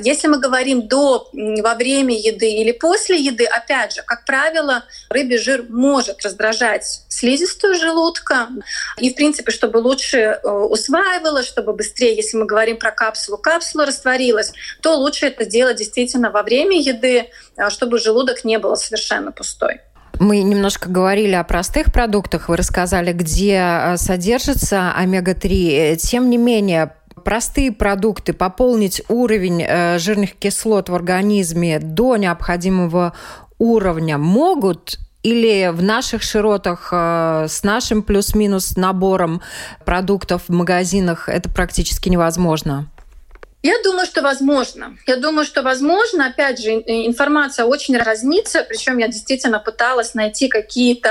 Если 0.00 0.28
мы 0.28 0.38
говорим 0.38 0.88
до, 0.88 1.28
во 1.32 1.74
время 1.74 2.16
еды 2.16 2.50
или 2.50 2.72
после 2.72 3.16
еды, 3.16 3.44
опять 3.44 3.94
же, 3.94 4.02
как 4.02 4.24
правило, 4.24 4.84
рыбий 5.10 5.38
жир 5.38 5.64
может 5.68 6.24
раздражать 6.24 7.02
слизистую 7.08 7.74
желудка. 7.74 8.48
И, 8.98 9.10
в 9.10 9.14
принципе, 9.14 9.50
чтобы 9.50 9.78
лучше 9.78 10.18
э, 10.18 10.48
усваивалось, 10.48 11.46
чтобы 11.46 11.72
быстрее, 11.72 12.14
если 12.14 12.36
мы 12.36 12.46
говорим 12.46 12.78
про 12.78 12.92
капсулу, 12.92 13.38
капсула 13.38 13.86
растворилась, 13.86 14.52
то 14.82 14.96
лучше 14.96 15.26
это 15.26 15.44
делать 15.44 15.78
действительно 15.78 16.30
во 16.30 16.42
время 16.42 16.80
еды, 16.80 17.30
э, 17.56 17.70
чтобы 17.70 17.98
желудок 17.98 18.44
не 18.44 18.58
был 18.58 18.76
совершенно 18.76 19.32
пустой. 19.32 19.80
Мы 20.20 20.42
немножко 20.42 20.88
говорили 20.88 21.34
о 21.34 21.44
простых 21.44 21.92
продуктах, 21.92 22.48
вы 22.48 22.56
рассказали, 22.56 23.12
где 23.12 23.60
э, 23.60 23.96
содержится 23.96 24.92
омега-3. 24.96 25.96
Тем 25.96 26.28
не 26.28 26.38
менее, 26.38 26.92
простые 27.18 27.72
продукты, 27.72 28.32
пополнить 28.32 29.02
уровень 29.08 29.62
э, 29.62 29.98
жирных 29.98 30.34
кислот 30.34 30.88
в 30.88 30.94
организме 30.94 31.78
до 31.78 32.16
необходимого 32.16 33.14
уровня 33.58 34.18
могут 34.18 34.98
или 35.22 35.70
в 35.72 35.82
наших 35.82 36.22
широтах 36.22 36.88
э, 36.92 37.46
с 37.48 37.62
нашим 37.62 38.02
плюс-минус 38.02 38.76
набором 38.76 39.42
продуктов 39.84 40.42
в 40.48 40.52
магазинах 40.52 41.28
это 41.28 41.50
практически 41.50 42.08
невозможно? 42.08 42.88
Я 43.62 43.74
думаю, 43.82 44.06
что 44.06 44.22
возможно. 44.22 44.96
Я 45.06 45.16
думаю, 45.16 45.44
что 45.44 45.62
возможно. 45.62 46.26
Опять 46.26 46.60
же, 46.60 46.70
информация 46.70 47.64
очень 47.64 47.98
разнится. 47.98 48.64
Причем 48.68 48.98
я 48.98 49.08
действительно 49.08 49.58
пыталась 49.58 50.14
найти 50.14 50.48
какие-то 50.48 51.10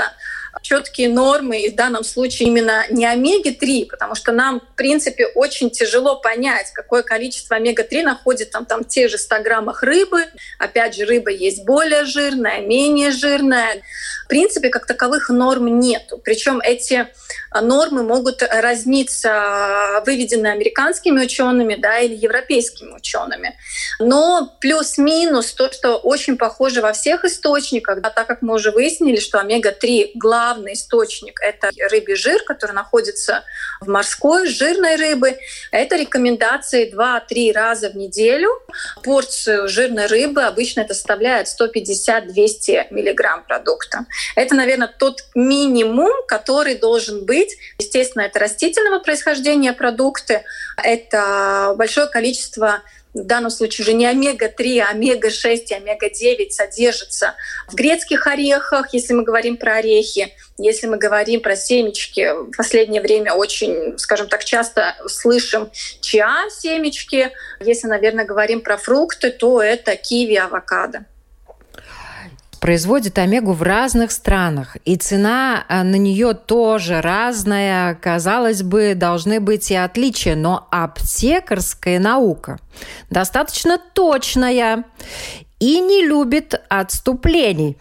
четкие 0.62 1.08
нормы, 1.08 1.60
и 1.60 1.70
в 1.70 1.74
данном 1.74 2.04
случае 2.04 2.48
именно 2.48 2.84
не 2.90 3.06
омеги-3, 3.06 3.86
потому 3.86 4.14
что 4.14 4.32
нам, 4.32 4.60
в 4.60 4.76
принципе, 4.76 5.26
очень 5.26 5.70
тяжело 5.70 6.16
понять, 6.16 6.72
какое 6.72 7.02
количество 7.02 7.56
омега-3 7.56 8.02
находится 8.02 8.52
там, 8.52 8.66
там 8.66 8.84
в 8.84 8.88
тех 8.88 9.10
же 9.10 9.18
100 9.18 9.42
граммах 9.42 9.82
рыбы. 9.82 10.24
Опять 10.58 10.96
же, 10.96 11.04
рыба 11.04 11.30
есть 11.30 11.64
более 11.64 12.04
жирная, 12.04 12.60
менее 12.60 13.10
жирная. 13.10 13.82
В 14.24 14.28
принципе, 14.28 14.68
как 14.68 14.86
таковых 14.86 15.30
норм 15.30 15.80
нету. 15.80 16.18
Причем 16.22 16.60
эти 16.60 17.08
нормы 17.54 18.02
могут 18.02 18.42
разниться, 18.42 19.30
а, 19.32 20.00
выведены 20.04 20.48
американскими 20.48 21.22
учеными 21.22 21.74
да, 21.76 21.98
или 21.98 22.14
европейскими 22.14 22.94
учеными. 22.94 23.58
Но 23.98 24.56
плюс-минус 24.60 25.52
то, 25.52 25.72
что 25.72 25.96
очень 25.96 26.36
похоже 26.36 26.82
во 26.82 26.92
всех 26.92 27.24
источниках, 27.24 28.00
да, 28.00 28.10
так 28.10 28.26
как 28.26 28.42
мы 28.42 28.54
уже 28.54 28.70
выяснили, 28.70 29.18
что 29.18 29.38
омега-3 29.40 30.12
главный 30.14 30.74
источник— 30.74 31.40
это 31.42 31.70
рыбий 31.90 32.14
жир, 32.14 32.42
который 32.44 32.72
находится 32.72 33.44
в 33.80 33.88
морской 33.88 34.46
жирной 34.46 34.96
рыбы. 34.96 35.38
Это 35.70 35.96
рекомендации 35.96 36.92
2-3 36.92 37.52
раза 37.52 37.90
в 37.90 37.96
неделю. 37.96 38.50
Порцию 39.02 39.68
жирной 39.68 40.06
рыбы 40.06 40.42
обычно 40.42 40.80
это 40.80 40.94
составляет 40.94 41.46
150-200 41.48 42.86
миллиграмм 42.90 43.44
продукта. 43.44 44.06
Это, 44.36 44.54
наверное, 44.54 44.88
тот 44.88 45.22
минимум, 45.34 46.10
который 46.26 46.74
должен 46.74 47.24
быть. 47.24 47.56
Естественно, 47.78 48.22
это 48.22 48.38
растительного 48.38 49.00
происхождения 49.00 49.72
продукты, 49.72 50.44
это 50.82 51.74
большое 51.76 52.06
количество 52.08 52.82
в 53.14 53.24
данном 53.24 53.50
случае 53.50 53.84
уже 53.84 53.92
не 53.94 54.06
омега-3, 54.06 54.80
а 54.80 54.90
омега-6 54.90 55.66
и 55.68 55.74
омега-9 55.74 56.50
содержится 56.50 57.34
в 57.68 57.74
грецких 57.74 58.26
орехах, 58.26 58.92
если 58.92 59.14
мы 59.14 59.22
говорим 59.22 59.56
про 59.56 59.76
орехи. 59.76 60.32
Если 60.58 60.86
мы 60.86 60.98
говорим 60.98 61.40
про 61.40 61.56
семечки, 61.56 62.32
в 62.32 62.56
последнее 62.56 63.00
время 63.00 63.32
очень, 63.32 63.96
скажем 63.98 64.28
так, 64.28 64.44
часто 64.44 64.96
слышим 65.06 65.70
чиа 66.00 66.48
семечки. 66.50 67.30
Если, 67.60 67.86
наверное, 67.86 68.24
говорим 68.24 68.60
про 68.60 68.76
фрукты, 68.76 69.30
то 69.30 69.62
это 69.62 69.96
киви, 69.96 70.34
авокадо 70.34 71.04
производит 72.60 73.18
омегу 73.18 73.52
в 73.52 73.62
разных 73.62 74.10
странах, 74.10 74.76
и 74.84 74.96
цена 74.96 75.64
э, 75.68 75.82
на 75.82 75.96
нее 75.96 76.34
тоже 76.34 77.00
разная. 77.00 77.94
Казалось 77.94 78.62
бы, 78.62 78.94
должны 78.94 79.40
быть 79.40 79.70
и 79.70 79.74
отличия, 79.74 80.36
но 80.36 80.66
аптекарская 80.70 81.98
наука 81.98 82.58
достаточно 83.10 83.78
точная 83.78 84.84
и 85.58 85.80
не 85.80 86.06
любит 86.06 86.60
отступлений. 86.68 87.76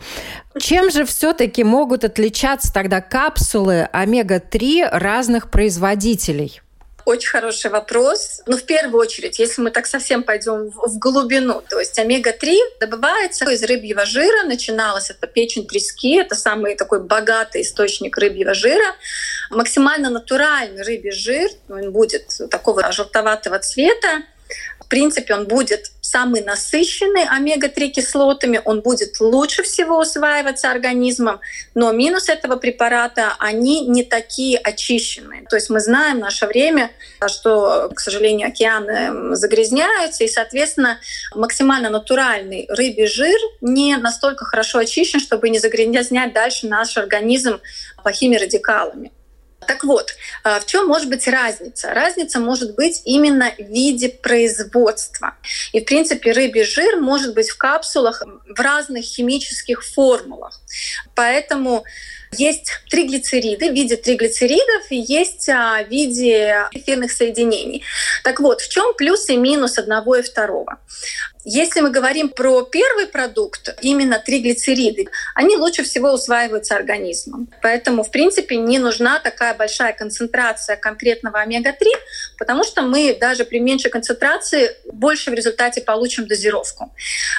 Чем 0.59 0.89
же 0.89 1.05
все-таки 1.05 1.63
могут 1.63 2.03
отличаться 2.03 2.73
тогда 2.73 3.01
капсулы 3.01 3.87
омега-3 3.91 4.89
разных 4.91 5.51
производителей? 5.51 6.61
Очень 7.07 7.29
хороший 7.29 7.71
вопрос. 7.71 8.41
Ну, 8.47 8.57
в 8.57 8.63
первую 8.63 8.99
очередь, 8.99 9.39
если 9.39 9.61
мы 9.61 9.71
так 9.71 9.87
совсем 9.87 10.23
пойдем 10.23 10.71
в 10.71 10.99
глубину, 10.99 11.63
то 11.69 11.79
есть 11.79 11.97
омега-3 11.97 12.57
добывается 12.81 13.49
из 13.49 13.63
рыбьего 13.63 14.05
жира. 14.05 14.43
Начиналось 14.43 15.09
это 15.09 15.25
печень 15.25 15.65
трески, 15.65 16.17
это 16.17 16.35
самый 16.35 16.75
такой 16.75 17.01
богатый 17.01 17.61
источник 17.61 18.17
рыбьего 18.17 18.53
жира. 18.53 18.93
Максимально 19.51 20.09
натуральный 20.09 20.83
рыбий 20.83 21.11
жир, 21.11 21.49
он 21.69 21.93
будет 21.93 22.41
такого 22.51 22.91
желтоватого 22.91 23.57
цвета, 23.59 24.23
в 24.81 24.89
принципе, 24.89 25.33
он 25.33 25.47
будет 25.47 25.91
самый 26.07 26.41
насыщенный 26.41 27.25
омега-3 27.25 27.89
кислотами, 27.89 28.61
он 28.63 28.81
будет 28.81 29.19
лучше 29.19 29.63
всего 29.63 29.99
усваиваться 29.99 30.71
организмом, 30.71 31.41
но 31.75 31.91
минус 31.91 32.29
этого 32.29 32.55
препарата, 32.55 33.35
они 33.39 33.87
не 33.87 34.03
такие 34.03 34.57
очищенные. 34.57 35.45
То 35.49 35.57
есть 35.57 35.69
мы 35.69 35.79
знаем 35.79 36.17
в 36.17 36.21
наше 36.21 36.45
время, 36.47 36.91
что, 37.27 37.91
к 37.93 37.99
сожалению, 37.99 38.47
океаны 38.47 39.35
загрязняются, 39.35 40.23
и, 40.23 40.27
соответственно, 40.27 40.99
максимально 41.35 41.89
натуральный 41.89 42.67
рыбий 42.69 43.07
жир 43.07 43.39
не 43.61 43.97
настолько 43.97 44.45
хорошо 44.45 44.79
очищен, 44.79 45.19
чтобы 45.19 45.49
не 45.49 45.59
загрязнять 45.59 46.33
дальше 46.33 46.67
наш 46.67 46.97
организм 46.97 47.59
плохими 48.01 48.37
радикалами. 48.37 49.11
Так 49.65 49.83
вот, 49.83 50.11
а, 50.43 50.59
в 50.59 50.65
чем 50.65 50.87
может 50.87 51.09
быть 51.09 51.27
разница? 51.27 51.93
Разница 51.93 52.39
может 52.39 52.75
быть 52.75 53.01
именно 53.05 53.51
в 53.57 53.61
виде 53.61 54.09
производства. 54.09 55.35
И, 55.73 55.81
в 55.81 55.85
принципе, 55.85 56.31
рыбий 56.31 56.63
жир 56.63 56.97
может 57.01 57.33
быть 57.33 57.49
в 57.49 57.57
капсулах 57.57 58.21
в 58.47 58.59
разных 58.59 59.03
химических 59.03 59.83
формулах. 59.83 60.61
Поэтому 61.15 61.83
Есть 62.33 62.71
триглицериды 62.89 63.71
в 63.71 63.73
виде 63.73 63.95
триглицеридов 63.95 64.91
и 64.91 64.97
есть 64.97 65.47
а, 65.49 65.83
в 65.83 65.89
виде 65.89 66.67
эфирных 66.71 67.11
соединений. 67.11 67.83
Так 68.23 68.39
вот, 68.39 68.61
в 68.61 68.69
чем 68.69 68.93
плюс 68.95 69.29
и 69.29 69.37
минус 69.37 69.77
одного 69.77 70.17
и 70.17 70.21
второго? 70.21 70.77
Если 71.43 71.81
мы 71.81 71.91
говорим 71.91 72.29
про 72.29 72.63
первый 72.63 73.07
продукт, 73.07 73.77
именно 73.81 74.19
триглицериды, 74.19 75.07
они 75.33 75.55
лучше 75.55 75.83
всего 75.83 76.11
усваиваются 76.11 76.75
организмом. 76.75 77.47
Поэтому, 77.61 78.03
в 78.03 78.11
принципе, 78.11 78.57
не 78.57 78.79
нужна 78.79 79.19
такая 79.19 79.53
большая 79.53 79.93
концентрация 79.93 80.75
конкретного 80.75 81.39
омега-3, 81.39 81.85
потому 82.37 82.63
что 82.63 82.81
мы 82.81 83.17
даже 83.19 83.45
при 83.45 83.59
меньшей 83.59 83.89
концентрации 83.89 84.71
больше 84.91 85.31
в 85.31 85.33
результате 85.33 85.81
получим 85.81 86.27
дозировку. 86.27 86.93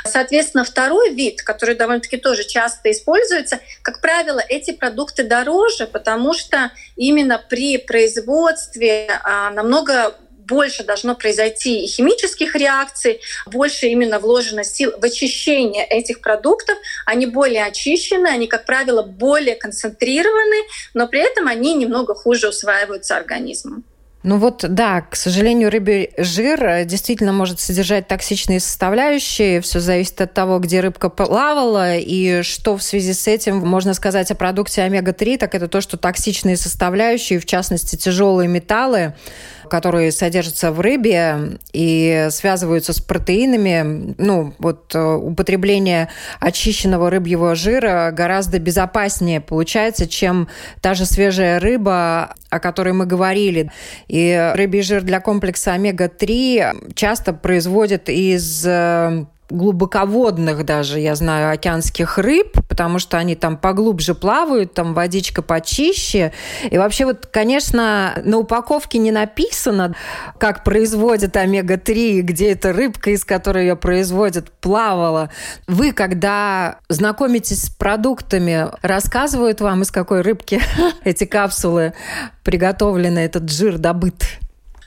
Соответственно, 0.04 0.64
второй 0.64 1.12
вид, 1.12 1.42
который 1.42 1.74
довольно-таки 1.74 2.16
тоже 2.16 2.44
часто 2.44 2.90
используется, 2.90 3.60
как 3.82 4.00
правило, 4.00 4.42
эти 4.48 4.72
продукты 4.72 5.24
дороже, 5.24 5.86
потому 5.86 6.34
что 6.34 6.70
именно 6.96 7.42
при 7.48 7.78
производстве 7.78 9.20
а, 9.22 9.50
намного 9.50 10.14
больше 10.48 10.84
должно 10.84 11.14
произойти 11.14 11.84
и 11.84 11.86
химических 11.86 12.56
реакций, 12.56 13.20
больше 13.46 13.86
именно 13.86 14.18
вложено 14.18 14.64
сил 14.64 14.92
в 14.98 15.04
очищение 15.04 15.84
этих 15.84 16.20
продуктов. 16.20 16.76
Они 17.06 17.26
более 17.26 17.64
очищены, 17.64 18.28
они, 18.28 18.46
как 18.46 18.64
правило, 18.64 19.02
более 19.02 19.54
концентрированы, 19.54 20.56
но 20.94 21.06
при 21.08 21.20
этом 21.20 21.48
они 21.48 21.74
немного 21.74 22.14
хуже 22.14 22.48
усваиваются 22.48 23.16
организмом. 23.16 23.84
Ну 24.24 24.38
вот, 24.38 24.64
да, 24.68 25.02
к 25.02 25.14
сожалению, 25.14 25.70
рыбий 25.70 26.10
жир 26.18 26.62
э, 26.64 26.84
действительно 26.84 27.32
может 27.32 27.60
содержать 27.60 28.08
токсичные 28.08 28.58
составляющие. 28.58 29.60
Все 29.60 29.78
зависит 29.78 30.20
от 30.20 30.34
того, 30.34 30.58
где 30.58 30.80
рыбка 30.80 31.08
плавала 31.08 31.96
и 31.96 32.42
что 32.42 32.76
в 32.76 32.82
связи 32.82 33.12
с 33.12 33.28
этим 33.28 33.58
можно 33.58 33.94
сказать 33.94 34.32
о 34.32 34.34
продукте 34.34 34.82
омега-3, 34.82 35.38
так 35.38 35.54
это 35.54 35.68
то, 35.68 35.80
что 35.80 35.96
токсичные 35.96 36.56
составляющие, 36.56 37.38
в 37.38 37.46
частности 37.46 37.94
тяжелые 37.94 38.48
металлы, 38.48 39.14
которые 39.68 40.10
содержатся 40.10 40.72
в 40.72 40.80
рыбе 40.80 41.58
и 41.72 42.28
связываются 42.30 42.92
с 42.92 43.00
протеинами. 43.00 44.14
Ну, 44.18 44.54
вот 44.58 44.94
э, 44.94 44.98
употребление 45.00 46.08
очищенного 46.40 47.10
рыбьего 47.10 47.54
жира 47.54 48.10
гораздо 48.12 48.58
безопаснее 48.58 49.40
получается, 49.40 50.08
чем 50.08 50.48
та 50.80 50.94
же 50.94 51.04
свежая 51.04 51.60
рыба, 51.60 52.34
о 52.50 52.58
которой 52.58 52.92
мы 52.94 53.06
говорили. 53.06 53.70
И 54.08 54.52
рыбий 54.54 54.82
жир 54.82 55.02
для 55.02 55.20
комплекса 55.20 55.72
омега-3 55.74 56.94
часто 56.94 57.32
производят 57.32 58.08
из 58.08 58.64
э, 58.66 59.26
глубоководных 59.50 60.64
даже, 60.64 61.00
я 61.00 61.14
знаю, 61.14 61.52
океанских 61.52 62.18
рыб, 62.18 62.58
потому 62.68 62.98
что 62.98 63.16
они 63.16 63.34
там 63.34 63.56
поглубже 63.56 64.14
плавают, 64.14 64.74
там 64.74 64.94
водичка 64.94 65.42
почище. 65.42 66.32
И 66.70 66.76
вообще 66.76 67.06
вот, 67.06 67.26
конечно, 67.26 68.20
на 68.24 68.38
упаковке 68.38 68.98
не 68.98 69.10
написано, 69.10 69.94
как 70.38 70.64
производят 70.64 71.36
омега-3, 71.36 72.20
где 72.20 72.52
эта 72.52 72.72
рыбка, 72.72 73.10
из 73.10 73.24
которой 73.24 73.64
ее 73.64 73.76
производят, 73.76 74.50
плавала. 74.50 75.30
Вы, 75.66 75.92
когда 75.92 76.78
знакомитесь 76.88 77.64
с 77.64 77.70
продуктами, 77.70 78.66
рассказывают 78.82 79.60
вам, 79.60 79.82
из 79.82 79.90
какой 79.90 80.20
рыбки 80.20 80.60
эти 81.04 81.24
капсулы 81.24 81.94
приготовлены, 82.44 83.20
этот 83.20 83.50
жир 83.50 83.78
добыт? 83.78 84.38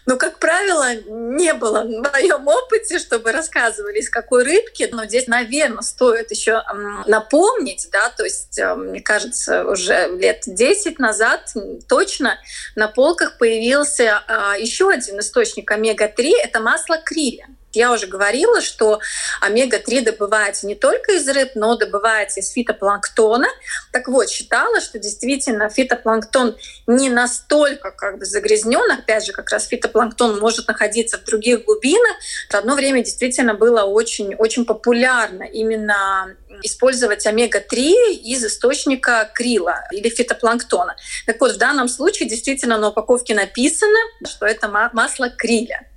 Ну, 0.06 0.18
как 0.18 0.40
правило, 0.40 0.96
не 0.96 1.54
было 1.54 1.84
в 1.84 1.90
моем 1.90 2.48
опыте, 2.48 2.98
чтобы 2.98 3.32
рассказывали, 3.32 4.00
из 4.00 4.10
какой 4.10 4.44
рыбки. 4.44 4.90
Но 4.92 5.06
здесь, 5.06 5.28
наверное, 5.28 5.82
стоит 5.82 6.32
еще 6.32 6.64
напомнить, 7.06 7.88
да, 7.92 8.10
то 8.10 8.24
есть, 8.24 8.58
э, 8.58 8.76
мне 8.76 9.02
кажется, 9.02 9.66
уже 9.66 10.08
лет 10.18 10.44
10 10.46 11.00
назад 11.00 11.54
точно 11.88 12.40
на 12.76 12.88
полках 12.88 13.38
появился 13.38 14.24
а, 14.28 14.58
еще 14.58 14.90
один 14.90 15.20
источник 15.20 15.70
омега-3— 15.72 16.32
это 16.44 16.60
масло 16.60 16.98
криля. 16.98 17.48
Я 17.74 17.92
уже 17.92 18.08
говорила, 18.08 18.62
что 18.62 19.00
омега-3 19.40 20.02
добывается 20.02 20.68
не 20.68 20.76
только 20.76 21.14
из 21.14 21.28
рыб, 21.28 21.52
но 21.56 21.78
добывается 21.78 22.42
из 22.42 22.50
фитопланктона. 22.50 23.48
Так 23.92 24.08
вот, 24.08 24.30
считала, 24.30 24.82
что 24.82 25.00
действительно 25.00 25.70
фитопланктон 25.70 26.58
не 26.88 27.10
настолько 27.10 27.92
как 27.92 28.18
бы 28.18 28.26
загрязнен. 28.26 28.92
Опять 28.92 29.26
же, 29.26 29.32
как 29.32 29.50
раз 29.52 29.68
фитопланктон 29.68 30.40
может 30.40 30.68
находиться 30.68 31.18
в 31.18 31.24
других 31.24 31.64
глубинах. 31.66 32.16
В 32.50 32.56
одно 32.56 32.76
время 32.76 33.04
действительно 33.04 33.54
было 33.54 33.84
очень, 33.84 34.36
очень 34.36 34.66
популярно 34.66 35.44
именно 35.44 36.36
использовать 36.64 37.26
омега-3 37.26 38.14
из 38.16 38.44
источника 38.44 39.30
крила 39.34 39.84
или 39.92 40.10
фитопланктона. 40.10 40.96
Так 41.26 41.40
вот, 41.40 41.54
в 41.54 41.58
данном 41.58 41.88
случае 41.88 42.28
действительно 42.28 42.78
на 42.78 42.90
упаковке 42.90 43.34
написано, 43.34 43.98
что 44.28 44.46
это 44.46 44.68
масло 44.68 45.30
криля. 45.30 45.88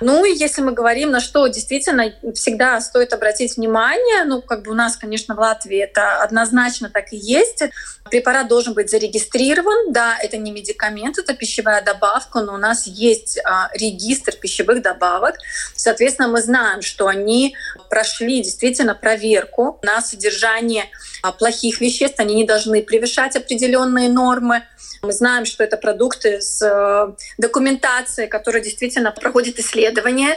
Ну 0.00 0.24
если 0.24 0.62
мы 0.62 0.72
говорим, 0.72 1.10
на 1.10 1.20
что 1.20 1.46
действительно 1.48 2.12
всегда 2.34 2.80
стоит 2.80 3.12
обратить 3.12 3.56
внимание, 3.56 4.24
ну 4.24 4.40
как 4.42 4.62
бы 4.62 4.70
у 4.70 4.74
нас, 4.74 4.96
конечно, 4.96 5.34
в 5.34 5.38
Латвии 5.38 5.78
это 5.78 6.22
однозначно 6.22 6.88
так 6.88 7.12
и 7.12 7.16
есть. 7.16 7.64
Препарат 8.10 8.48
должен 8.48 8.74
быть 8.74 8.90
зарегистрирован. 8.90 9.92
Да, 9.92 10.16
это 10.18 10.36
не 10.36 10.50
медикамент, 10.50 11.18
это 11.18 11.34
пищевая 11.34 11.82
добавка, 11.82 12.40
но 12.40 12.54
у 12.54 12.58
нас 12.58 12.86
есть 12.86 13.38
а, 13.44 13.70
регистр 13.74 14.32
пищевых 14.32 14.82
добавок. 14.82 15.36
Соответственно, 15.74 16.28
мы 16.28 16.40
знаем, 16.40 16.82
что 16.82 17.08
они 17.08 17.54
прошли 17.90 18.42
действительно 18.42 18.94
проверку 18.94 19.78
на 19.82 20.00
содержание 20.00 20.84
а, 21.22 21.32
плохих 21.32 21.80
веществ. 21.80 22.20
Они 22.20 22.34
не 22.34 22.44
должны 22.44 22.82
превышать 22.82 23.36
определенные 23.36 24.08
нормы. 24.08 24.62
Мы 25.02 25.12
знаем, 25.12 25.44
что 25.44 25.62
это 25.62 25.76
продукты 25.76 26.40
с 26.40 26.60
э, 26.60 27.14
документацией, 27.38 28.28
которая 28.28 28.62
действительно 28.62 29.12
проходит 29.18 29.58
исследование. 29.58 30.36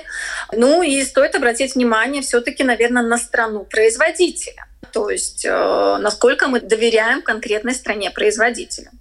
Ну 0.52 0.82
и 0.82 1.04
стоит 1.04 1.36
обратить 1.36 1.76
внимание 1.76 2.22
все-таки, 2.22 2.64
наверное, 2.64 3.04
на 3.04 3.18
страну 3.18 3.64
производителя. 3.64 4.66
То 4.92 5.10
есть 5.10 5.46
э, 5.46 5.98
насколько 6.00 6.48
мы 6.48 6.60
доверяем 6.60 7.22
конкретной 7.22 7.74
стране 7.74 8.12
производителя. 8.12 8.92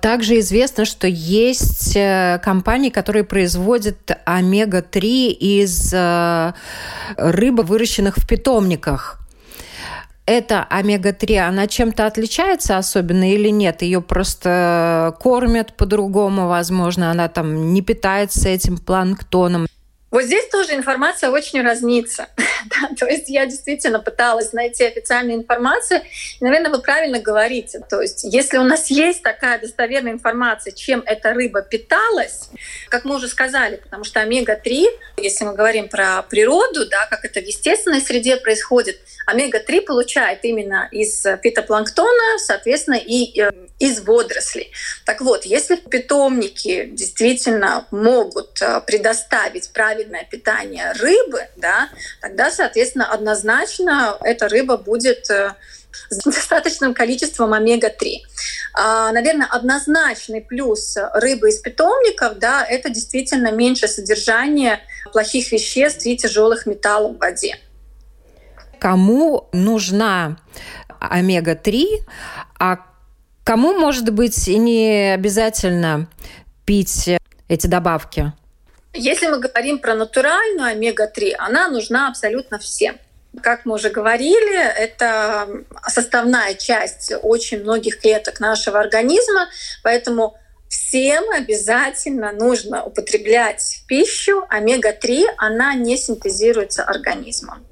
Также 0.00 0.38
известно, 0.38 0.84
что 0.84 1.06
есть 1.06 1.96
э, 1.96 2.40
компании, 2.42 2.90
которые 2.90 3.24
производят 3.24 4.10
омега-3 4.24 5.00
из 5.30 5.92
рыбы, 7.16 7.62
выращенных 7.62 8.16
в 8.16 8.26
питомниках 8.26 9.21
эта 10.26 10.62
омега-3, 10.70 11.38
она 11.38 11.66
чем-то 11.66 12.06
отличается 12.06 12.78
особенно 12.78 13.32
или 13.32 13.48
нет? 13.48 13.82
Ее 13.82 14.00
просто 14.00 15.16
кормят 15.20 15.76
по-другому, 15.76 16.48
возможно, 16.48 17.10
она 17.10 17.28
там 17.28 17.72
не 17.72 17.82
питается 17.82 18.48
этим 18.48 18.78
планктоном. 18.78 19.66
Вот 20.12 20.24
здесь 20.24 20.46
тоже 20.48 20.74
информация 20.74 21.30
очень 21.30 21.62
разнится. 21.62 22.28
да, 22.36 22.94
то 22.98 23.06
есть 23.06 23.30
я 23.30 23.46
действительно 23.46 23.98
пыталась 23.98 24.52
найти 24.52 24.84
официальную 24.84 25.38
информацию. 25.38 26.02
Наверное, 26.40 26.70
вы 26.70 26.82
правильно 26.82 27.18
говорите. 27.18 27.80
То 27.88 28.02
есть 28.02 28.22
если 28.24 28.58
у 28.58 28.62
нас 28.62 28.90
есть 28.90 29.22
такая 29.22 29.58
достоверная 29.58 30.12
информация, 30.12 30.72
чем 30.72 31.02
эта 31.06 31.32
рыба 31.32 31.62
питалась, 31.62 32.50
как 32.90 33.06
мы 33.06 33.16
уже 33.16 33.26
сказали, 33.26 33.76
потому 33.76 34.04
что 34.04 34.20
омега-3, 34.20 34.86
если 35.16 35.44
мы 35.44 35.54
говорим 35.54 35.88
про 35.88 36.22
природу, 36.22 36.86
да, 36.86 37.06
как 37.06 37.24
это 37.24 37.40
в 37.40 37.46
естественной 37.46 38.02
среде 38.02 38.36
происходит, 38.36 39.00
омега-3 39.26 39.80
получает 39.80 40.44
именно 40.44 40.88
из 40.92 41.22
фитопланктона, 41.42 42.38
соответственно, 42.38 42.96
и 42.96 43.40
э, 43.40 43.50
из 43.78 44.00
водорослей. 44.00 44.72
Так 45.06 45.22
вот, 45.22 45.46
если 45.46 45.76
питомники 45.76 46.90
действительно 46.92 47.86
могут 47.90 48.60
э, 48.60 48.82
предоставить 48.86 49.72
правильно 49.72 50.01
правильное 50.02 50.24
питание 50.24 50.92
рыбы, 50.92 51.40
да, 51.56 51.88
тогда, 52.20 52.50
соответственно, 52.50 53.06
однозначно 53.12 54.16
эта 54.22 54.48
рыба 54.48 54.76
будет 54.76 55.30
э, 55.30 55.54
с 56.10 56.18
достаточным 56.24 56.94
количеством 56.94 57.52
омега-3. 57.52 58.16
А, 58.74 59.12
наверное, 59.12 59.46
однозначный 59.50 60.40
плюс 60.40 60.96
рыбы 61.14 61.50
из 61.50 61.60
питомников, 61.60 62.38
да, 62.38 62.64
это 62.64 62.90
действительно 62.90 63.52
меньше 63.52 63.88
содержание 63.88 64.80
плохих 65.12 65.52
веществ 65.52 66.06
и 66.06 66.16
тяжелых 66.16 66.66
металлов 66.66 67.16
в 67.16 67.18
воде. 67.18 67.56
Кому 68.78 69.48
нужна 69.52 70.38
омега-3, 70.98 72.04
а 72.58 72.78
кому, 73.44 73.78
может 73.78 74.10
быть, 74.10 74.48
не 74.48 75.14
обязательно 75.14 76.08
пить 76.64 77.08
эти 77.48 77.66
добавки? 77.66 78.32
Если 78.94 79.26
мы 79.26 79.38
говорим 79.38 79.78
про 79.78 79.94
натуральную 79.94 80.68
омега-3, 80.68 81.34
она 81.38 81.68
нужна 81.68 82.08
абсолютно 82.08 82.58
всем. 82.58 82.98
Как 83.42 83.64
мы 83.64 83.76
уже 83.76 83.88
говорили, 83.88 84.58
это 84.58 85.48
составная 85.88 86.54
часть 86.54 87.12
очень 87.22 87.62
многих 87.62 88.00
клеток 88.00 88.40
нашего 88.40 88.78
организма, 88.78 89.48
поэтому 89.82 90.36
всем 90.68 91.24
обязательно 91.30 92.32
нужно 92.32 92.84
употреблять 92.84 93.82
пищу 93.88 94.44
омега-3, 94.50 95.24
она 95.38 95.74
не 95.74 95.96
синтезируется 95.96 96.84
организмом. 96.84 97.66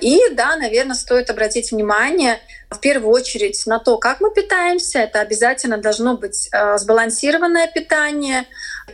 И 0.00 0.20
да, 0.32 0.56
наверное, 0.56 0.94
стоит 0.94 1.30
обратить 1.30 1.72
внимание 1.72 2.40
в 2.70 2.78
первую 2.80 3.12
очередь 3.12 3.62
на 3.66 3.78
то, 3.78 3.96
как 3.98 4.20
мы 4.20 4.32
питаемся. 4.32 5.00
Это 5.00 5.20
обязательно 5.20 5.78
должно 5.78 6.16
быть 6.16 6.48
э, 6.52 6.78
сбалансированное 6.78 7.66
питание. 7.68 8.44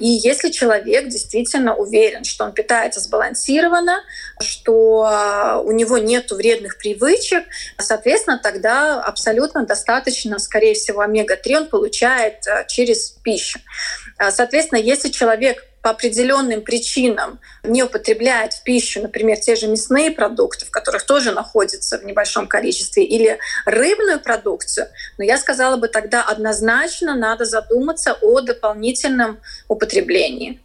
И 0.00 0.06
если 0.06 0.50
человек 0.50 1.08
действительно 1.08 1.74
уверен, 1.74 2.24
что 2.24 2.44
он 2.44 2.52
питается 2.52 3.00
сбалансированно, 3.00 4.02
что 4.40 5.08
э, 5.08 5.62
у 5.64 5.72
него 5.72 5.98
нет 5.98 6.30
вредных 6.30 6.78
привычек, 6.78 7.44
соответственно, 7.78 8.40
тогда 8.42 9.00
абсолютно 9.02 9.64
достаточно, 9.64 10.38
скорее 10.38 10.74
всего, 10.74 11.00
омега-3 11.00 11.56
он 11.56 11.66
получает 11.68 12.46
э, 12.46 12.64
через 12.68 13.10
пищу. 13.10 13.60
Соответственно, 14.30 14.78
если 14.78 15.08
человек 15.08 15.64
по 15.84 15.90
определенным 15.90 16.62
причинам 16.62 17.38
не 17.62 17.82
употребляет 17.82 18.54
в 18.54 18.62
пищу, 18.62 19.02
например, 19.02 19.36
те 19.36 19.54
же 19.54 19.66
мясные 19.66 20.10
продукты, 20.10 20.64
в 20.64 20.70
которых 20.70 21.04
тоже 21.04 21.30
находится 21.30 21.98
в 21.98 22.06
небольшом 22.06 22.48
количестве, 22.48 23.04
или 23.04 23.38
рыбную 23.66 24.18
продукцию, 24.18 24.86
но 25.18 25.24
я 25.24 25.36
сказала 25.36 25.76
бы 25.76 25.88
тогда 25.88 26.22
однозначно 26.22 27.14
надо 27.14 27.44
задуматься 27.44 28.16
о 28.22 28.40
дополнительном 28.40 29.40
употреблении. 29.68 30.58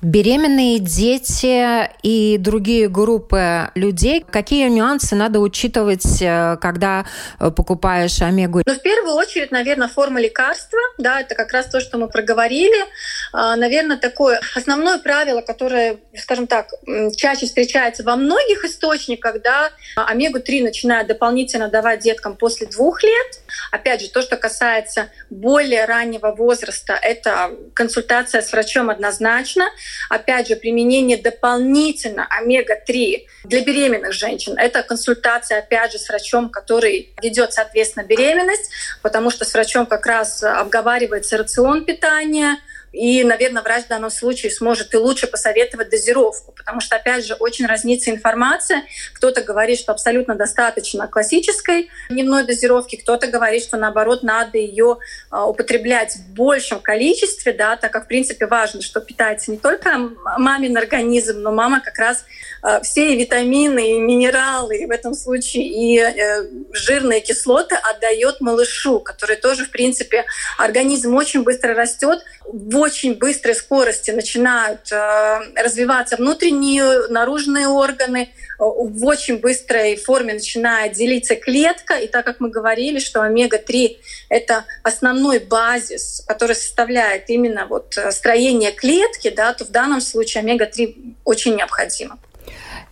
Беременные 0.00 0.78
дети 0.78 1.90
и 2.02 2.38
другие 2.38 2.88
группы 2.88 3.70
людей, 3.74 4.24
какие 4.28 4.68
нюансы 4.68 5.16
надо 5.16 5.40
учитывать, 5.40 6.22
э, 6.22 6.56
когда 6.60 7.04
покупаешь 7.38 8.22
омегу? 8.22 8.62
Ну, 8.64 8.74
в 8.74 8.82
первую 8.82 9.14
очередь, 9.14 9.50
наверное, 9.50 9.88
форма 9.88 10.20
лекарства. 10.20 10.78
Да, 10.98 11.20
это 11.20 11.34
как 11.34 11.52
раз 11.52 11.66
то, 11.66 11.80
что 11.80 11.98
мы 11.98 12.08
проговорили. 12.08 12.84
А, 13.32 13.56
наверное, 13.56 13.96
такое 13.96 14.40
основное 14.54 14.98
правило, 14.98 15.40
которое, 15.40 15.98
скажем 16.16 16.46
так, 16.46 16.68
чаще 17.16 17.46
встречается 17.46 18.04
во 18.04 18.16
многих 18.16 18.64
источниках, 18.64 19.42
да, 19.42 19.70
омегу-3 19.96 20.62
начинают 20.62 21.08
дополнительно 21.08 21.68
давать 21.68 22.00
деткам 22.00 22.36
после 22.36 22.66
двух 22.66 23.02
лет. 23.02 23.40
Опять 23.70 24.02
же, 24.02 24.10
то, 24.10 24.22
что 24.22 24.36
касается 24.36 25.10
более 25.30 25.84
раннего 25.84 26.32
возраста, 26.32 26.98
это 27.00 27.52
консультация 27.74 28.42
с 28.42 28.52
врачом 28.52 28.90
однозначно. 28.90 29.64
Опять 30.10 30.48
же, 30.48 30.56
применение 30.56 31.16
дополнительно 31.16 32.26
омега-3 32.30 33.26
для 33.44 33.64
беременных 33.64 34.12
женщин. 34.12 34.56
Это 34.58 34.82
консультация, 34.82 35.58
опять 35.58 35.92
же, 35.92 35.98
с 35.98 36.08
врачом, 36.08 36.50
который 36.50 37.14
ведет, 37.22 37.52
соответственно, 37.52 38.04
беременность, 38.04 38.70
потому 39.02 39.30
что 39.30 39.44
с 39.44 39.54
врачом 39.54 39.86
как 39.86 40.06
раз 40.06 40.42
обговаривается 40.42 41.36
рацион 41.36 41.84
питания, 41.84 42.58
и, 42.92 43.22
наверное, 43.24 43.62
врач 43.62 43.84
в 43.84 43.88
данном 43.88 44.10
случае 44.10 44.50
сможет 44.50 44.94
и 44.94 44.96
лучше 44.96 45.26
посоветовать 45.26 45.90
дозировку, 45.90 46.52
потому 46.52 46.80
что, 46.80 46.96
опять 46.96 47.26
же, 47.26 47.34
очень 47.34 47.66
разнится 47.66 48.10
информация. 48.10 48.84
Кто-то 49.14 49.42
говорит, 49.42 49.78
что 49.78 49.92
абсолютно 49.92 50.34
достаточно 50.34 51.06
классической 51.06 51.90
дневной 52.08 52.44
дозировки, 52.44 52.96
кто-то 52.96 53.26
говорит, 53.26 53.62
что, 53.62 53.76
наоборот, 53.76 54.22
надо 54.22 54.58
ее 54.58 54.98
а, 55.30 55.46
употреблять 55.46 56.16
в 56.16 56.34
большем 56.34 56.80
количестве, 56.80 57.52
да, 57.52 57.76
так 57.76 57.92
как, 57.92 58.04
в 58.04 58.08
принципе, 58.08 58.46
важно, 58.46 58.80
что 58.82 59.00
питается 59.00 59.50
не 59.50 59.58
только 59.58 59.98
мамин 60.38 60.76
организм, 60.76 61.40
но 61.40 61.52
мама 61.52 61.80
как 61.80 61.98
раз 61.98 62.24
а, 62.62 62.80
все 62.80 63.14
витамины 63.16 63.96
и 63.96 64.00
минералы, 64.00 64.78
и 64.78 64.86
в 64.86 64.90
этом 64.90 65.14
случае 65.14 65.64
и 65.64 65.98
э, 65.98 66.48
жирные 66.72 67.20
кислоты 67.20 67.74
отдает 67.74 68.40
малышу, 68.40 69.00
который 69.00 69.36
тоже, 69.36 69.64
в 69.64 69.70
принципе, 69.70 70.24
организм 70.56 71.14
очень 71.14 71.42
быстро 71.42 71.74
растет, 71.74 72.20
в 72.46 72.77
очень 72.78 73.14
быстрой 73.14 73.54
скорости 73.54 74.10
начинают 74.10 74.90
э, 74.92 75.40
развиваться 75.56 76.16
внутренние, 76.16 77.08
наружные 77.08 77.68
органы, 77.68 78.30
в 78.58 79.04
очень 79.04 79.38
быстрой 79.38 79.96
форме 79.96 80.34
начинает 80.34 80.92
делиться 80.92 81.36
клетка. 81.36 81.94
И 81.94 82.08
так 82.08 82.24
как 82.26 82.40
мы 82.40 82.50
говорили, 82.50 82.98
что 82.98 83.22
омега-3— 83.22 83.98
это 84.28 84.64
основной 84.82 85.38
базис, 85.38 86.24
который 86.26 86.56
составляет 86.56 87.30
именно 87.30 87.66
вот 87.66 87.96
э, 87.96 88.10
строение 88.10 88.72
клетки, 88.72 89.30
да, 89.30 89.52
то 89.54 89.64
в 89.64 89.70
данном 89.70 90.00
случае 90.00 90.42
омега-3 90.42 91.16
очень 91.24 91.54
необходимо. 91.54 92.18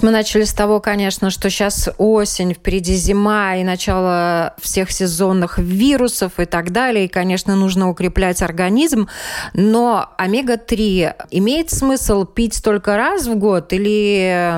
Мы 0.03 0.11
начали 0.11 0.45
с 0.45 0.53
того, 0.53 0.81
конечно, 0.81 1.31
что 1.31 1.49
сейчас 1.49 1.89
осень, 1.99 2.53
впереди 2.53 2.95
зима 2.95 3.57
и 3.57 3.65
начало 3.65 4.55
всех 4.59 4.91
сезонных 4.91 5.59
вирусов 5.59 6.39
и 6.39 6.45
так 6.45 6.71
далее. 6.71 7.07
И, 7.07 7.09
конечно, 7.09 7.57
нужно 7.57 7.89
укреплять 7.89 8.43
организм. 8.43 9.09
Но 9.55 10.11
омега-3 10.19 11.15
имеет 11.31 11.71
смысл 11.71 12.25
пить 12.25 12.63
только 12.63 12.97
раз 12.97 13.27
в 13.27 13.37
год 13.37 13.73
или 13.73 14.57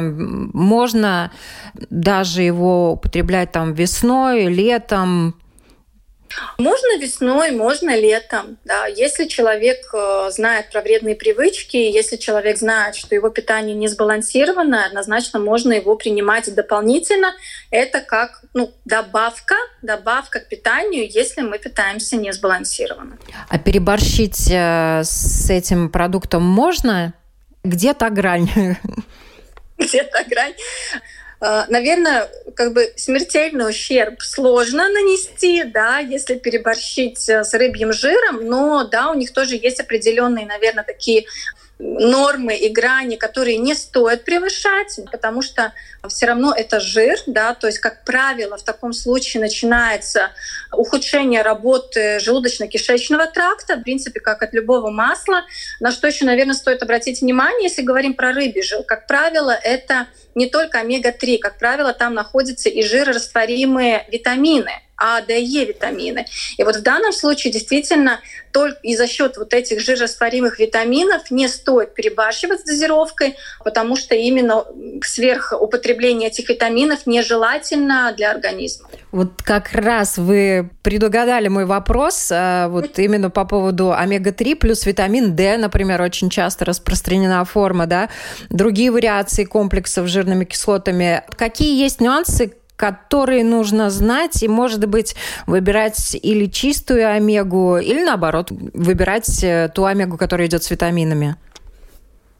можно 0.52 1.30
даже 1.90 2.42
его 2.42 2.92
употреблять 2.92 3.52
там 3.52 3.74
весной, 3.74 4.46
летом? 4.46 5.34
Можно 6.58 6.98
весной, 6.98 7.50
можно 7.50 7.96
летом. 7.96 8.58
Да. 8.64 8.86
Если 8.86 9.26
человек 9.26 9.78
э, 9.92 10.30
знает 10.30 10.70
про 10.70 10.82
вредные 10.82 11.14
привычки, 11.14 11.76
если 11.76 12.16
человек 12.16 12.58
знает, 12.58 12.96
что 12.96 13.14
его 13.14 13.30
питание 13.30 13.74
не 13.74 13.88
сбалансировано, 13.88 14.86
однозначно 14.86 15.38
можно 15.38 15.72
его 15.72 15.96
принимать 15.96 16.52
дополнительно. 16.54 17.34
Это 17.70 18.00
как 18.00 18.42
ну, 18.54 18.72
добавка, 18.84 19.54
добавка 19.82 20.40
к 20.40 20.48
питанию, 20.48 21.08
если 21.08 21.42
мы 21.42 21.58
питаемся 21.58 22.16
не 22.16 22.32
сбалансированно. 22.32 23.18
А 23.48 23.58
переборщить 23.58 24.50
э, 24.50 25.02
с 25.04 25.50
этим 25.50 25.90
продуктом 25.90 26.42
можно? 26.42 27.14
Где 27.64 27.94
та 27.94 28.10
грань? 28.10 28.48
Где 29.78 30.02
та 30.04 30.24
грань? 30.24 30.54
Э, 31.40 31.64
наверное, 31.68 32.28
как 32.54 32.72
бы 32.72 32.92
смертельный 32.96 33.68
ущерб 33.68 34.20
сложно 34.22 34.88
нанести, 34.88 35.64
да, 35.64 35.98
если 35.98 36.34
переборщить 36.34 37.28
э, 37.28 37.44
с 37.44 37.54
рыбьим 37.54 37.92
жиром, 37.92 38.44
но 38.44 38.84
да, 38.84 39.10
у 39.10 39.14
них 39.14 39.32
тоже 39.32 39.54
есть 39.56 39.80
определенные, 39.80 40.46
наверное, 40.46 40.84
такие 40.84 41.26
нормы 41.78 42.56
и 42.56 42.68
грани, 42.68 43.16
которые 43.16 43.56
не 43.58 43.74
стоит 43.74 44.24
превышать, 44.24 44.98
потому 45.10 45.42
что 45.42 45.72
все 46.08 46.26
равно 46.26 46.52
это 46.56 46.80
жир, 46.80 47.18
да, 47.26 47.54
то 47.54 47.66
есть, 47.66 47.78
как 47.78 48.04
правило, 48.04 48.56
в 48.56 48.62
таком 48.62 48.92
случае 48.92 49.40
начинается 49.40 50.30
ухудшение 50.72 51.42
работы 51.42 52.18
желудочно-кишечного 52.18 53.30
тракта, 53.32 53.76
в 53.76 53.82
принципе, 53.82 54.20
как 54.20 54.42
от 54.42 54.52
любого 54.54 54.90
масла. 54.90 55.44
На 55.80 55.92
что 55.92 56.08
еще, 56.08 56.24
наверное, 56.24 56.54
стоит 56.54 56.82
обратить 56.82 57.20
внимание, 57.20 57.68
если 57.68 57.82
говорим 57.82 58.14
про 58.14 58.32
рыбий 58.32 58.62
жир, 58.62 58.82
как 58.82 59.06
правило, 59.06 59.52
это 59.52 60.08
не 60.34 60.48
только 60.48 60.80
омега-3, 60.80 61.38
как 61.38 61.58
правило, 61.58 61.92
там 61.92 62.14
находятся 62.14 62.68
и 62.68 62.82
жирорастворимые 62.82 64.06
витамины, 64.10 64.72
а, 64.98 65.20
Д, 65.22 65.40
Е 65.40 65.64
витамины. 65.64 66.26
И 66.56 66.64
вот 66.64 66.76
в 66.76 66.82
данном 66.82 67.12
случае 67.12 67.52
действительно 67.52 68.20
только 68.52 68.78
и 68.82 68.96
за 68.96 69.06
счет 69.06 69.36
вот 69.36 69.54
этих 69.54 69.80
жирорастворимых 69.80 70.58
витаминов 70.58 71.30
не 71.30 71.48
стоит 71.48 71.94
перебарщивать 71.94 72.60
с 72.60 72.64
дозировкой, 72.64 73.36
потому 73.64 73.96
что 73.96 74.14
именно 74.14 74.64
сверхупотребление 75.04 76.28
этих 76.28 76.48
витаминов 76.48 77.06
нежелательно 77.06 78.12
для 78.16 78.30
организма. 78.30 78.88
Вот 79.12 79.42
как 79.42 79.72
раз 79.72 80.18
вы 80.18 80.70
предугадали 80.82 81.48
мой 81.48 81.64
вопрос, 81.64 82.30
а, 82.32 82.68
вот 82.68 82.98
именно 82.98 83.30
по 83.30 83.44
поводу 83.44 83.92
омега-3 83.92 84.56
плюс 84.56 84.84
витамин 84.84 85.36
D, 85.36 85.56
например, 85.56 86.02
очень 86.02 86.28
часто 86.28 86.64
распространена 86.64 87.44
форма, 87.44 87.86
да, 87.86 88.10
другие 88.50 88.90
вариации 88.90 89.44
комплексов 89.44 90.08
с 90.08 90.10
жирными 90.10 90.44
кислотами. 90.44 91.22
Какие 91.36 91.80
есть 91.80 92.00
нюансы, 92.00 92.52
которые 92.78 93.42
нужно 93.42 93.90
знать 93.90 94.42
и, 94.42 94.48
может 94.48 94.86
быть, 94.86 95.16
выбирать 95.46 96.14
или 96.14 96.46
чистую 96.46 97.10
омегу, 97.10 97.76
или 97.76 98.04
наоборот, 98.04 98.50
выбирать 98.50 99.42
э, 99.42 99.68
ту 99.74 99.84
омегу, 99.84 100.16
которая 100.16 100.46
идет 100.46 100.62
с 100.62 100.70
витаминами? 100.70 101.34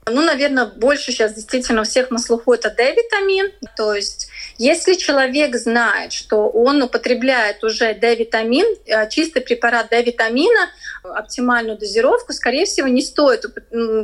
Ну, 0.07 0.23
наверное, 0.23 0.67
больше 0.67 1.11
сейчас 1.11 1.35
действительно 1.35 1.83
всех 1.83 2.11
на 2.11 2.19
слуху 2.19 2.53
это 2.53 2.71
D-витамин. 2.71 3.51
То 3.77 3.93
есть 3.95 4.29
если 4.59 4.95
человек 4.95 5.57
знает, 5.57 6.13
что 6.13 6.49
он 6.49 6.83
употребляет 6.83 7.63
уже 7.65 7.95
D-витамин, 7.95 8.67
э, 8.87 9.09
чистый 9.11 9.41
препарат 9.41 9.91
D-витамина, 9.91 10.71
оптимальную 11.15 11.79
дозировку, 11.79 12.33
скорее 12.33 12.65
всего, 12.65 12.89
не 12.89 13.03
стоит 13.03 13.45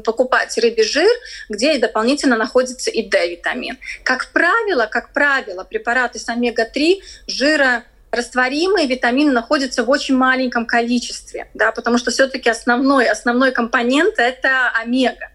покупать 0.05 0.57
рыбий 0.59 0.85
жир, 0.85 1.11
где 1.49 1.79
дополнительно 1.79 2.37
находится 2.37 2.91
и 2.91 3.03
D-витамин. 3.09 3.79
Как 4.03 4.33
правило, 4.33 4.87
как 4.91 5.13
правило, 5.13 5.65
препараты 5.65 6.19
с 6.19 6.29
омега-3 6.29 7.01
жира 7.27 7.85
растворимые 8.15 8.87
витамины 8.87 9.33
находятся 9.33 9.85
в 9.85 9.91
очень 9.91 10.17
маленьком 10.17 10.67
количестве, 10.67 11.49
да, 11.55 11.73
потому 11.73 11.99
что 11.99 12.11
все-таки 12.11 12.49
основной, 12.49 13.07
основной 13.09 13.53
компонент 13.53 14.19
это 14.19 14.71
омега. 14.81 15.31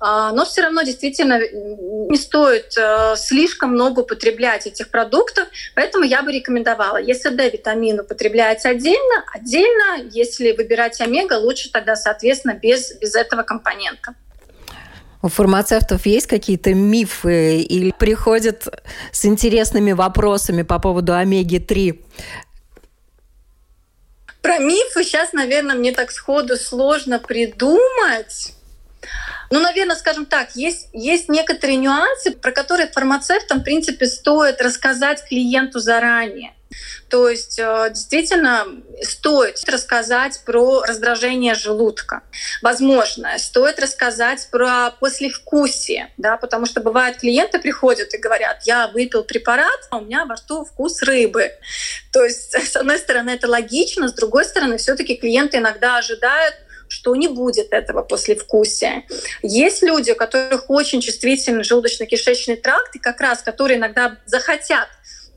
А, 0.00 0.32
но 0.32 0.44
все 0.44 0.62
равно 0.62 0.82
действительно 0.82 1.38
не 1.38 2.16
стоит 2.16 2.76
э, 2.76 3.14
слишком 3.16 3.70
много 3.70 4.00
употреблять 4.00 4.66
этих 4.66 4.88
продуктов, 4.88 5.46
поэтому 5.76 6.04
я 6.04 6.22
бы 6.22 6.32
рекомендовала, 6.32 6.96
если 6.96 7.28
D-витамин 7.28 8.00
употребляется 8.00 8.70
отдельно, 8.70 9.24
отдельно, 9.32 10.08
если 10.10 10.52
выбирать 10.52 11.00
омега, 11.00 11.34
лучше 11.34 11.70
тогда, 11.70 11.94
соответственно, 11.94 12.54
без, 12.54 12.98
без 12.98 13.14
этого 13.14 13.44
компонента. 13.44 14.14
У 15.22 15.28
фармацевтов 15.28 16.04
есть 16.04 16.26
какие-то 16.26 16.74
мифы 16.74 17.60
или 17.60 17.92
приходят 17.96 18.66
с 19.12 19.24
интересными 19.24 19.92
вопросами 19.92 20.62
по 20.62 20.80
поводу 20.80 21.14
омеги-3? 21.14 22.04
Про 24.42 24.58
мифы 24.58 25.04
сейчас, 25.04 25.32
наверное, 25.32 25.76
мне 25.76 25.92
так 25.92 26.10
сходу 26.10 26.56
сложно 26.56 27.20
придумать. 27.20 28.54
Ну, 29.52 29.60
наверное, 29.60 29.96
скажем 29.96 30.24
так, 30.24 30.56
есть, 30.56 30.88
есть 30.94 31.28
некоторые 31.28 31.76
нюансы, 31.76 32.30
про 32.30 32.52
которые 32.52 32.88
фармацевтам, 32.88 33.60
в 33.60 33.64
принципе, 33.64 34.06
стоит 34.06 34.62
рассказать 34.62 35.22
клиенту 35.28 35.78
заранее. 35.78 36.54
То 37.10 37.28
есть 37.28 37.58
э, 37.58 37.90
действительно 37.90 38.66
стоит 39.02 39.62
рассказать 39.68 40.40
про 40.46 40.84
раздражение 40.84 41.54
желудка. 41.54 42.22
Возможно, 42.62 43.38
стоит 43.38 43.78
рассказать 43.78 44.48
про 44.50 44.92
послевкусие, 44.92 46.14
да, 46.16 46.38
потому 46.38 46.64
что 46.64 46.80
бывает 46.80 47.18
клиенты 47.18 47.58
приходят 47.58 48.14
и 48.14 48.16
говорят, 48.16 48.62
я 48.64 48.88
выпил 48.88 49.22
препарат, 49.22 49.80
а 49.90 49.98
у 49.98 50.06
меня 50.06 50.24
во 50.24 50.36
рту 50.36 50.64
вкус 50.64 51.02
рыбы. 51.02 51.50
То 52.10 52.24
есть, 52.24 52.54
с 52.70 52.74
одной 52.74 52.96
стороны, 52.96 53.28
это 53.28 53.48
логично, 53.48 54.08
с 54.08 54.14
другой 54.14 54.46
стороны, 54.46 54.78
все 54.78 54.94
таки 54.94 55.14
клиенты 55.14 55.58
иногда 55.58 55.98
ожидают, 55.98 56.54
что 56.92 57.16
не 57.16 57.28
будет 57.28 57.72
этого 57.72 58.02
послевкусия. 58.02 59.04
Есть 59.42 59.82
люди, 59.82 60.10
у 60.10 60.14
которых 60.14 60.68
очень 60.68 61.00
чувствительный 61.00 61.62
желудочно-кишечный 61.62 62.56
тракт, 62.56 62.94
и 62.94 62.98
как 62.98 63.20
раз 63.20 63.42
которые 63.42 63.78
иногда 63.78 64.18
захотят 64.26 64.88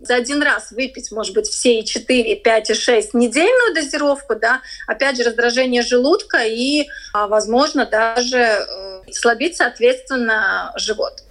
за 0.02 0.16
один 0.16 0.42
раз 0.44 0.72
выпить, 0.72 1.12
может 1.12 1.34
быть, 1.34 1.48
все 1.48 1.80
и 1.80 1.86
4, 1.86 2.34
и 2.34 2.36
5, 2.36 2.70
и 2.70 2.74
6 2.74 3.14
недельную 3.14 3.74
дозировку, 3.74 4.36
да, 4.36 4.62
опять 4.88 5.18
же, 5.18 5.24
раздражение 5.24 5.82
желудка 5.82 6.44
и, 6.46 6.88
а, 7.14 7.28
возможно, 7.28 7.86
даже 7.86 8.38
э, 8.38 9.02
слабить, 9.12 9.56
соответственно, 9.56 10.74
живот. 10.76 11.24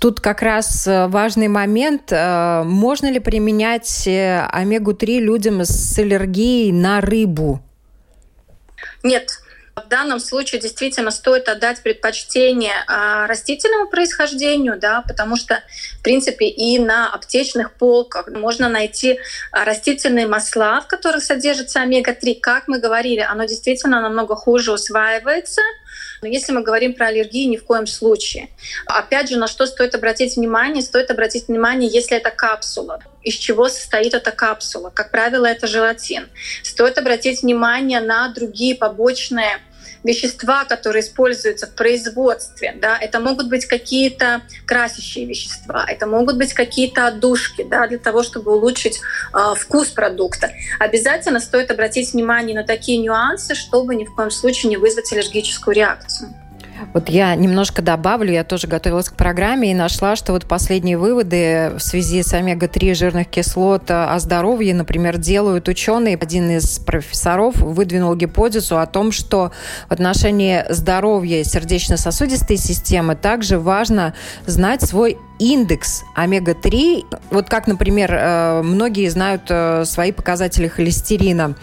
Тут 0.00 0.20
как 0.20 0.42
раз 0.42 0.86
э, 0.86 1.06
важный 1.06 1.48
момент. 1.48 2.12
Э, 2.12 2.62
можно 2.62 3.10
ли 3.10 3.20
применять 3.20 4.06
омегу-3 4.06 5.20
людям 5.20 5.62
с 5.62 5.98
аллергией 5.98 6.72
на 6.72 7.00
рыбу? 7.00 7.62
Нет, 9.02 9.38
в 9.76 9.88
данном 9.88 10.20
случае 10.20 10.60
действительно 10.60 11.10
стоит 11.10 11.48
отдать 11.48 11.82
предпочтение 11.82 12.74
а, 12.86 13.26
растительному 13.26 13.88
происхождению, 13.88 14.78
да, 14.78 15.02
потому 15.02 15.36
что, 15.36 15.62
в 15.98 16.02
принципе, 16.02 16.46
и 16.46 16.78
на 16.78 17.12
аптечных 17.12 17.72
полках 17.72 18.28
можно 18.28 18.68
найти 18.68 19.18
а, 19.50 19.64
растительные 19.64 20.26
масла, 20.26 20.80
в 20.80 20.86
которых 20.86 21.24
содержится 21.24 21.80
омега-3. 21.80 22.38
Как 22.40 22.68
мы 22.68 22.78
говорили, 22.78 23.20
оно 23.20 23.44
действительно 23.44 24.00
намного 24.00 24.36
хуже 24.36 24.72
усваивается, 24.72 25.62
но 26.24 26.28
если 26.28 26.52
мы 26.52 26.62
говорим 26.62 26.94
про 26.94 27.08
аллергии, 27.08 27.44
ни 27.44 27.58
в 27.58 27.64
коем 27.64 27.86
случае. 27.86 28.48
Опять 28.86 29.28
же, 29.28 29.36
на 29.36 29.46
что 29.46 29.66
стоит 29.66 29.94
обратить 29.94 30.36
внимание? 30.36 30.82
Стоит 30.82 31.10
обратить 31.10 31.48
внимание, 31.48 31.90
если 31.90 32.16
это 32.16 32.30
капсула. 32.30 33.02
Из 33.22 33.34
чего 33.34 33.68
состоит 33.68 34.14
эта 34.14 34.30
капсула? 34.30 34.88
Как 34.88 35.10
правило, 35.10 35.44
это 35.44 35.66
желатин. 35.66 36.30
Стоит 36.62 36.96
обратить 36.96 37.42
внимание 37.42 38.00
на 38.00 38.28
другие 38.28 38.74
побочные 38.74 39.58
вещества, 40.04 40.64
которые 40.64 41.02
используются 41.02 41.66
в 41.66 41.74
производстве, 41.74 42.76
да, 42.80 42.96
это 42.98 43.20
могут 43.20 43.48
быть 43.48 43.66
какие-то 43.66 44.42
красящие 44.66 45.24
вещества, 45.26 45.84
это 45.88 46.06
могут 46.06 46.36
быть 46.36 46.52
какие-то 46.52 47.08
отдушки, 47.08 47.64
да, 47.68 47.86
для 47.88 47.98
того, 47.98 48.22
чтобы 48.22 48.54
улучшить 48.54 49.00
э, 49.32 49.54
вкус 49.56 49.88
продукта. 49.88 50.52
Обязательно 50.78 51.40
стоит 51.40 51.70
обратить 51.70 52.12
внимание 52.12 52.54
на 52.54 52.64
такие 52.64 52.98
нюансы, 52.98 53.54
чтобы 53.54 53.94
ни 53.96 54.04
в 54.04 54.14
коем 54.14 54.30
случае 54.30 54.70
не 54.70 54.76
вызвать 54.76 55.12
аллергическую 55.12 55.74
реакцию. 55.74 56.34
Вот 56.92 57.08
я 57.08 57.34
немножко 57.34 57.82
добавлю, 57.82 58.32
я 58.32 58.44
тоже 58.44 58.66
готовилась 58.66 59.08
к 59.08 59.14
программе 59.14 59.72
и 59.72 59.74
нашла, 59.74 60.16
что 60.16 60.32
вот 60.32 60.46
последние 60.46 60.96
выводы 60.96 61.72
в 61.76 61.80
связи 61.80 62.22
с 62.22 62.32
омега-3 62.32 62.94
жирных 62.94 63.28
кислот 63.28 63.90
о 63.90 64.18
здоровье, 64.18 64.74
например, 64.74 65.18
делают 65.18 65.68
ученые. 65.68 66.16
Один 66.16 66.50
из 66.50 66.78
профессоров 66.78 67.56
выдвинул 67.56 68.14
гипотезу 68.14 68.78
о 68.78 68.86
том, 68.86 69.12
что 69.12 69.52
в 69.88 69.92
отношении 69.92 70.64
здоровья 70.68 71.44
сердечно-сосудистой 71.44 72.56
системы 72.56 73.16
также 73.16 73.58
важно 73.58 74.14
знать 74.46 74.82
свой 74.82 75.18
индекс 75.38 76.02
омега-3. 76.14 77.04
Вот 77.30 77.48
как, 77.48 77.66
например, 77.66 78.14
э, 78.14 78.62
многие 78.62 79.08
знают 79.08 79.42
э, 79.48 79.84
свои 79.84 80.12
показатели 80.12 80.68
холестерина. 80.68 81.56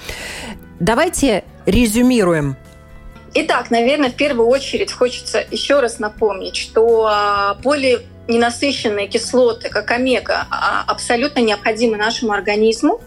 Давайте 0.80 1.44
резюмируем 1.66 2.58
Итак, 3.34 3.72
наверное, 3.72 4.10
в 4.10 4.16
первую 4.16 4.48
очередь 4.48 4.92
хочется 4.92 5.46
еще 5.52 5.80
раз 5.80 6.00
напомнить, 6.00 6.58
что 6.58 7.08
а, 7.10 7.56
поле 7.64 8.02
ненасыщенные 8.28 9.08
кислоты, 9.08 9.70
как 9.70 9.90
омега, 9.92 10.48
а, 10.52 10.84
абсолютно 10.88 11.40
необходимы 11.40 11.98
нашему 11.98 12.34
организму. 12.34 13.02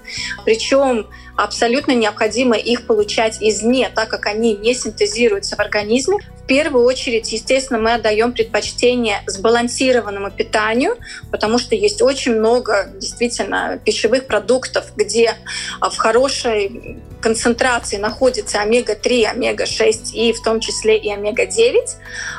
Причем 0.44 1.06
абсолютно 1.36 1.92
необходимо 1.92 2.56
их 2.56 2.86
получать 2.86 3.38
извне, 3.40 3.90
так 3.94 4.08
как 4.08 4.26
они 4.26 4.56
не 4.56 4.74
синтезируются 4.74 5.56
в 5.56 5.60
организме. 5.60 6.16
В 6.42 6.46
первую 6.46 6.84
очередь, 6.84 7.30
естественно, 7.32 7.78
мы 7.78 7.94
отдаем 7.94 8.32
предпочтение 8.32 9.22
сбалансированному 9.26 10.30
питанию, 10.30 10.96
потому 11.30 11.58
что 11.58 11.74
есть 11.74 12.02
очень 12.02 12.36
много 12.36 12.90
действительно 12.94 13.80
пищевых 13.84 14.26
продуктов, 14.26 14.86
где 14.96 15.34
а, 15.80 15.90
в 15.90 15.96
хорошей 15.96 16.98
концентрации 17.24 17.96
находится 17.96 18.60
омега-3, 18.60 19.24
омега-6 19.24 20.12
и 20.12 20.34
в 20.34 20.42
том 20.42 20.60
числе 20.60 20.98
и 20.98 21.10
омега-9. 21.10 21.74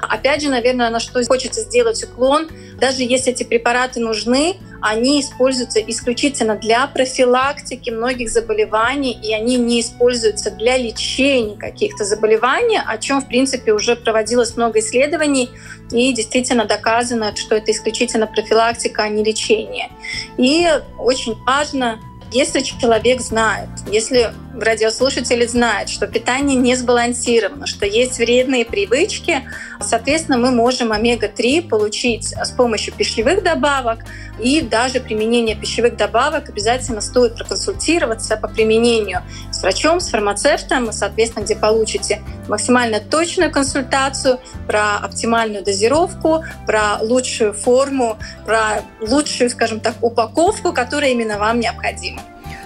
Опять 0.04 0.44
же, 0.44 0.50
наверное, 0.50 0.92
на 0.92 1.00
что 1.00 1.24
хочется 1.24 1.62
сделать 1.62 2.04
уклон, 2.04 2.48
даже 2.80 3.02
если 3.02 3.34
эти 3.34 3.44
препараты 3.44 4.00
нужны, 4.00 4.58
они 4.82 5.22
используются 5.22 5.80
исключительно 5.80 6.56
для 6.56 6.86
профилактики 6.86 7.90
многих 7.90 8.30
заболеваний, 8.30 9.18
и 9.24 9.34
они 9.34 9.58
не 9.58 9.82
используются 9.82 10.52
для 10.52 10.78
лечения 10.78 11.58
каких-то 11.58 12.04
заболеваний, 12.06 12.80
о 12.86 13.00
чем, 13.00 13.22
в 13.22 13.28
принципе, 13.28 13.74
уже 13.74 13.96
проводилось 13.96 14.56
много 14.56 14.82
исследований, 14.82 15.50
и 15.92 16.14
действительно 16.14 16.66
доказано, 16.66 17.36
что 17.36 17.56
это 17.56 17.72
исключительно 17.72 18.28
профилактика, 18.28 19.02
а 19.02 19.10
не 19.10 19.24
лечение. 19.24 19.90
И 20.38 20.68
очень 21.00 21.34
важно 21.44 22.00
если 22.32 22.60
человек 22.62 23.22
знает, 23.22 23.70
если 23.92 24.34
радиослушатель 24.60 25.48
знает, 25.48 25.90
что 25.90 26.08
питание 26.08 26.56
не 26.56 26.76
сбалансировано, 26.76 27.68
что 27.68 27.86
есть 27.86 28.18
вредные 28.18 28.66
привычки, 28.66 29.48
соответственно, 29.80 30.38
мы 30.38 30.52
можем 30.52 30.92
омега-3 30.92 31.68
получить 31.68 32.34
с 32.34 32.52
помощью 32.52 32.94
пищевых 32.94 33.44
добавок, 33.44 34.00
и 34.40 34.62
даже 34.62 35.00
применение 35.00 35.56
пищевых 35.56 35.96
добавок 35.96 36.50
обязательно 36.50 37.02
стоит 37.02 37.36
проконсультироваться 37.36 38.38
по 38.38 38.48
применению 38.48 39.22
с 39.52 39.62
врачом, 39.62 40.00
с 40.00 40.10
фармацевтом, 40.10 40.92
соответственно, 40.92 41.44
где 41.44 41.56
получите 41.56 42.22
максимально 42.48 43.00
точную 43.00 43.52
консультацию 43.52 44.40
про 44.68 44.98
оптимальную 44.98 45.64
дозировку, 45.64 46.44
про 46.68 46.98
лучшую 47.02 47.54
форму, 47.54 48.18
про 48.46 48.84
лучшую, 49.02 49.50
скажем 49.50 49.80
так, 49.80 49.96
упаковку, 50.02 50.74
которая 50.74 51.12
именно 51.12 51.38
вам 51.38 51.60
необходима. 51.60 52.22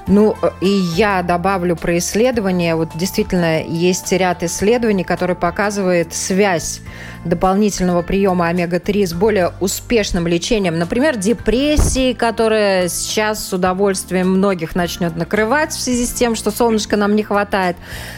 Ну, 0.09 0.35
и 0.59 0.67
я 0.67 1.21
добавлю 1.21 1.75
про 1.75 1.99
исследования. 1.99 2.75
Вот 2.75 2.89
действительно 2.95 3.61
есть 3.61 4.11
ряд 4.11 4.41
исследований, 4.41 5.03
которые 5.03 5.37
показывают 5.37 6.15
связь 6.15 6.81
дополнительного 7.25 8.01
приема 8.01 8.47
омега-3 8.47 9.07
с 9.07 9.13
более 9.13 9.51
успешным 9.59 10.25
лечением, 10.27 10.79
например, 10.79 11.17
депрессии, 11.17 12.13
которая 12.13 12.87
сейчас 12.87 13.45
с 13.45 13.53
удовольствием 13.53 14.29
многих 14.29 14.75
начнет 14.75 15.15
накрывать 15.15 15.71
в 15.71 15.79
связи 15.79 16.05
с 16.05 16.13
тем, 16.13 16.35
что 16.35 16.51
солнышка 16.51 16.95
нам 16.95 17.15
не 17.15 17.23
хватает. 17.23 17.75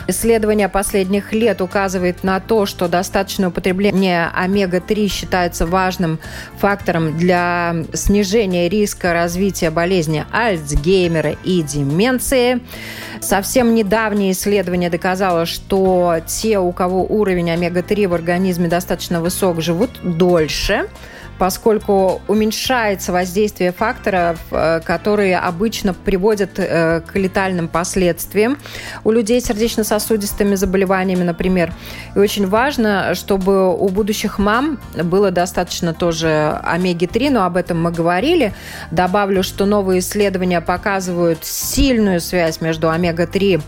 Исследование 0.07 0.69
последних 0.69 1.33
лет 1.33 1.61
указывает 1.61 2.23
на 2.23 2.39
то, 2.39 2.65
что 2.65 2.87
достаточное 2.87 3.49
употребление 3.49 4.29
омега-3 4.35 5.07
считается 5.07 5.65
важным 5.65 6.19
фактором 6.59 7.17
для 7.17 7.75
снижения 7.93 8.69
риска 8.69 9.13
развития 9.13 9.71
болезни 9.71 10.25
Альцгеймера 10.31 11.35
и 11.43 11.63
деменции. 11.63 12.61
Совсем 13.19 13.73
недавнее 13.75 14.31
исследование 14.31 14.89
доказало, 14.89 15.45
что 15.45 16.17
те, 16.27 16.59
у 16.59 16.71
кого 16.71 17.03
уровень 17.03 17.51
омега-3 17.51 18.07
в 18.07 18.13
организме 18.13 18.67
достаточно 18.67 18.90
высок, 19.21 19.61
живут 19.61 19.91
дольше 20.03 20.87
поскольку 21.41 22.21
уменьшается 22.27 23.11
воздействие 23.11 23.71
факторов, 23.71 24.37
э, 24.51 24.79
которые 24.85 25.39
обычно 25.39 25.95
приводят 25.95 26.51
э, 26.57 27.01
к 27.01 27.15
летальным 27.15 27.67
последствиям 27.67 28.59
у 29.03 29.09
людей 29.09 29.41
с 29.41 29.45
сердечно-сосудистыми 29.45 30.53
заболеваниями, 30.53 31.23
например. 31.23 31.73
И 32.15 32.19
очень 32.19 32.47
важно, 32.47 33.15
чтобы 33.15 33.75
у 33.75 33.89
будущих 33.89 34.37
мам 34.37 34.79
было 35.03 35.31
достаточно 35.31 35.95
тоже 35.95 36.59
омеги-3, 36.63 37.31
но 37.31 37.43
об 37.43 37.57
этом 37.57 37.81
мы 37.81 37.91
говорили. 37.91 38.53
Добавлю, 38.91 39.41
что 39.41 39.65
новые 39.65 40.01
исследования 40.01 40.61
показывают 40.61 41.43
сильную 41.43 42.21
связь 42.21 42.61
между 42.61 42.87
омега-3 42.91 43.63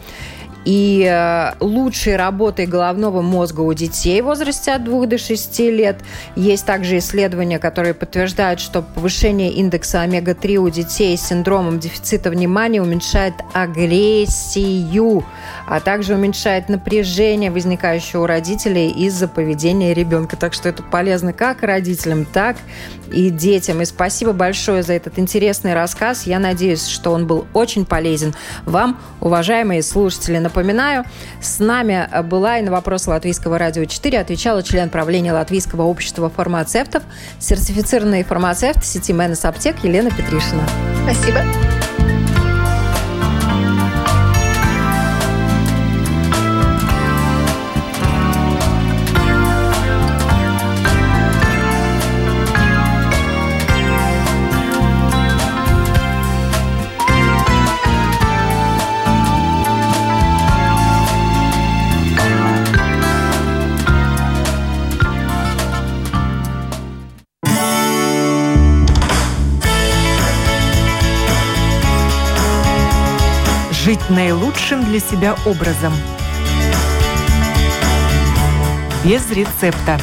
и 0.66 1.08
э, 1.10 1.54
лучшей 1.60 2.16
работой 2.16 2.66
головного 2.66 3.22
мозга 3.22 3.62
у 3.62 3.74
детей 3.74 4.22
в 4.22 4.26
возрасте 4.26 4.72
от 4.72 4.84
2 4.84 5.06
до 5.08 5.18
6 5.18 5.60
лет. 5.60 5.98
Есть 6.36 6.66
также 6.66 6.98
исследования, 7.00 7.60
которые 7.60 7.94
подтверждают, 7.94 8.60
что 8.60 8.82
повышение 8.82 9.52
индекса 9.52 10.02
омега-3 10.02 10.56
у 10.58 10.70
детей 10.70 11.18
с 11.18 11.28
синдромом 11.28 11.80
дефицита 11.80 12.30
внимания 12.30 12.82
уменьшает 12.82 13.34
агрессию, 13.54 15.26
а 15.68 15.80
также 15.80 16.16
уменьшает 16.16 16.70
напряжение, 16.70 17.52
возникающее 17.52 18.22
у 18.22 18.26
родителей 18.26 18.90
из-за 18.90 19.28
поведения 19.28 19.94
ребенка. 19.94 20.38
Так 20.38 20.54
что 20.54 20.70
это 20.70 20.84
полезно 20.84 21.34
как 21.34 21.64
родителям, 21.64 22.26
так 22.26 22.58
и 23.12 23.30
детям. 23.30 23.82
И 23.82 23.86
спасибо 23.86 24.34
большое 24.34 24.84
за 24.84 24.94
этот 24.94 25.20
интересный 25.20 25.74
рассказ. 25.74 26.26
Я 26.26 26.40
надеюсь, 26.40 26.88
что 26.88 27.12
он 27.12 27.28
был 27.28 27.46
очень 27.54 27.86
полезен 27.86 28.34
вам, 28.66 29.00
уважаемые 29.22 29.84
слушатели. 29.84 30.38
Напоминаю, 30.54 31.04
с 31.42 31.58
нами 31.58 32.08
была 32.26 32.60
и 32.60 32.62
на 32.62 32.70
вопрос 32.70 33.08
Латвийского 33.08 33.58
радио 33.58 33.86
4 33.86 34.20
отвечала 34.20 34.62
член 34.62 34.92
правления 34.92 35.34
Латвийского 35.34 35.82
общества 35.82 36.30
фармацевтов, 36.30 37.02
сертифицированный 37.40 38.24
фармацевт 38.24 38.86
сети 38.86 39.14
Менес 39.14 39.46
Аптек 39.46 39.84
Елена 39.84 40.12
Петришина. 40.12 40.62
Спасибо. 41.04 41.40
Наилучшим 74.10 74.84
для 74.86 75.00
себя 75.00 75.36
образом. 75.46 75.94
Без 79.04 79.30
рецепта. 79.32 80.00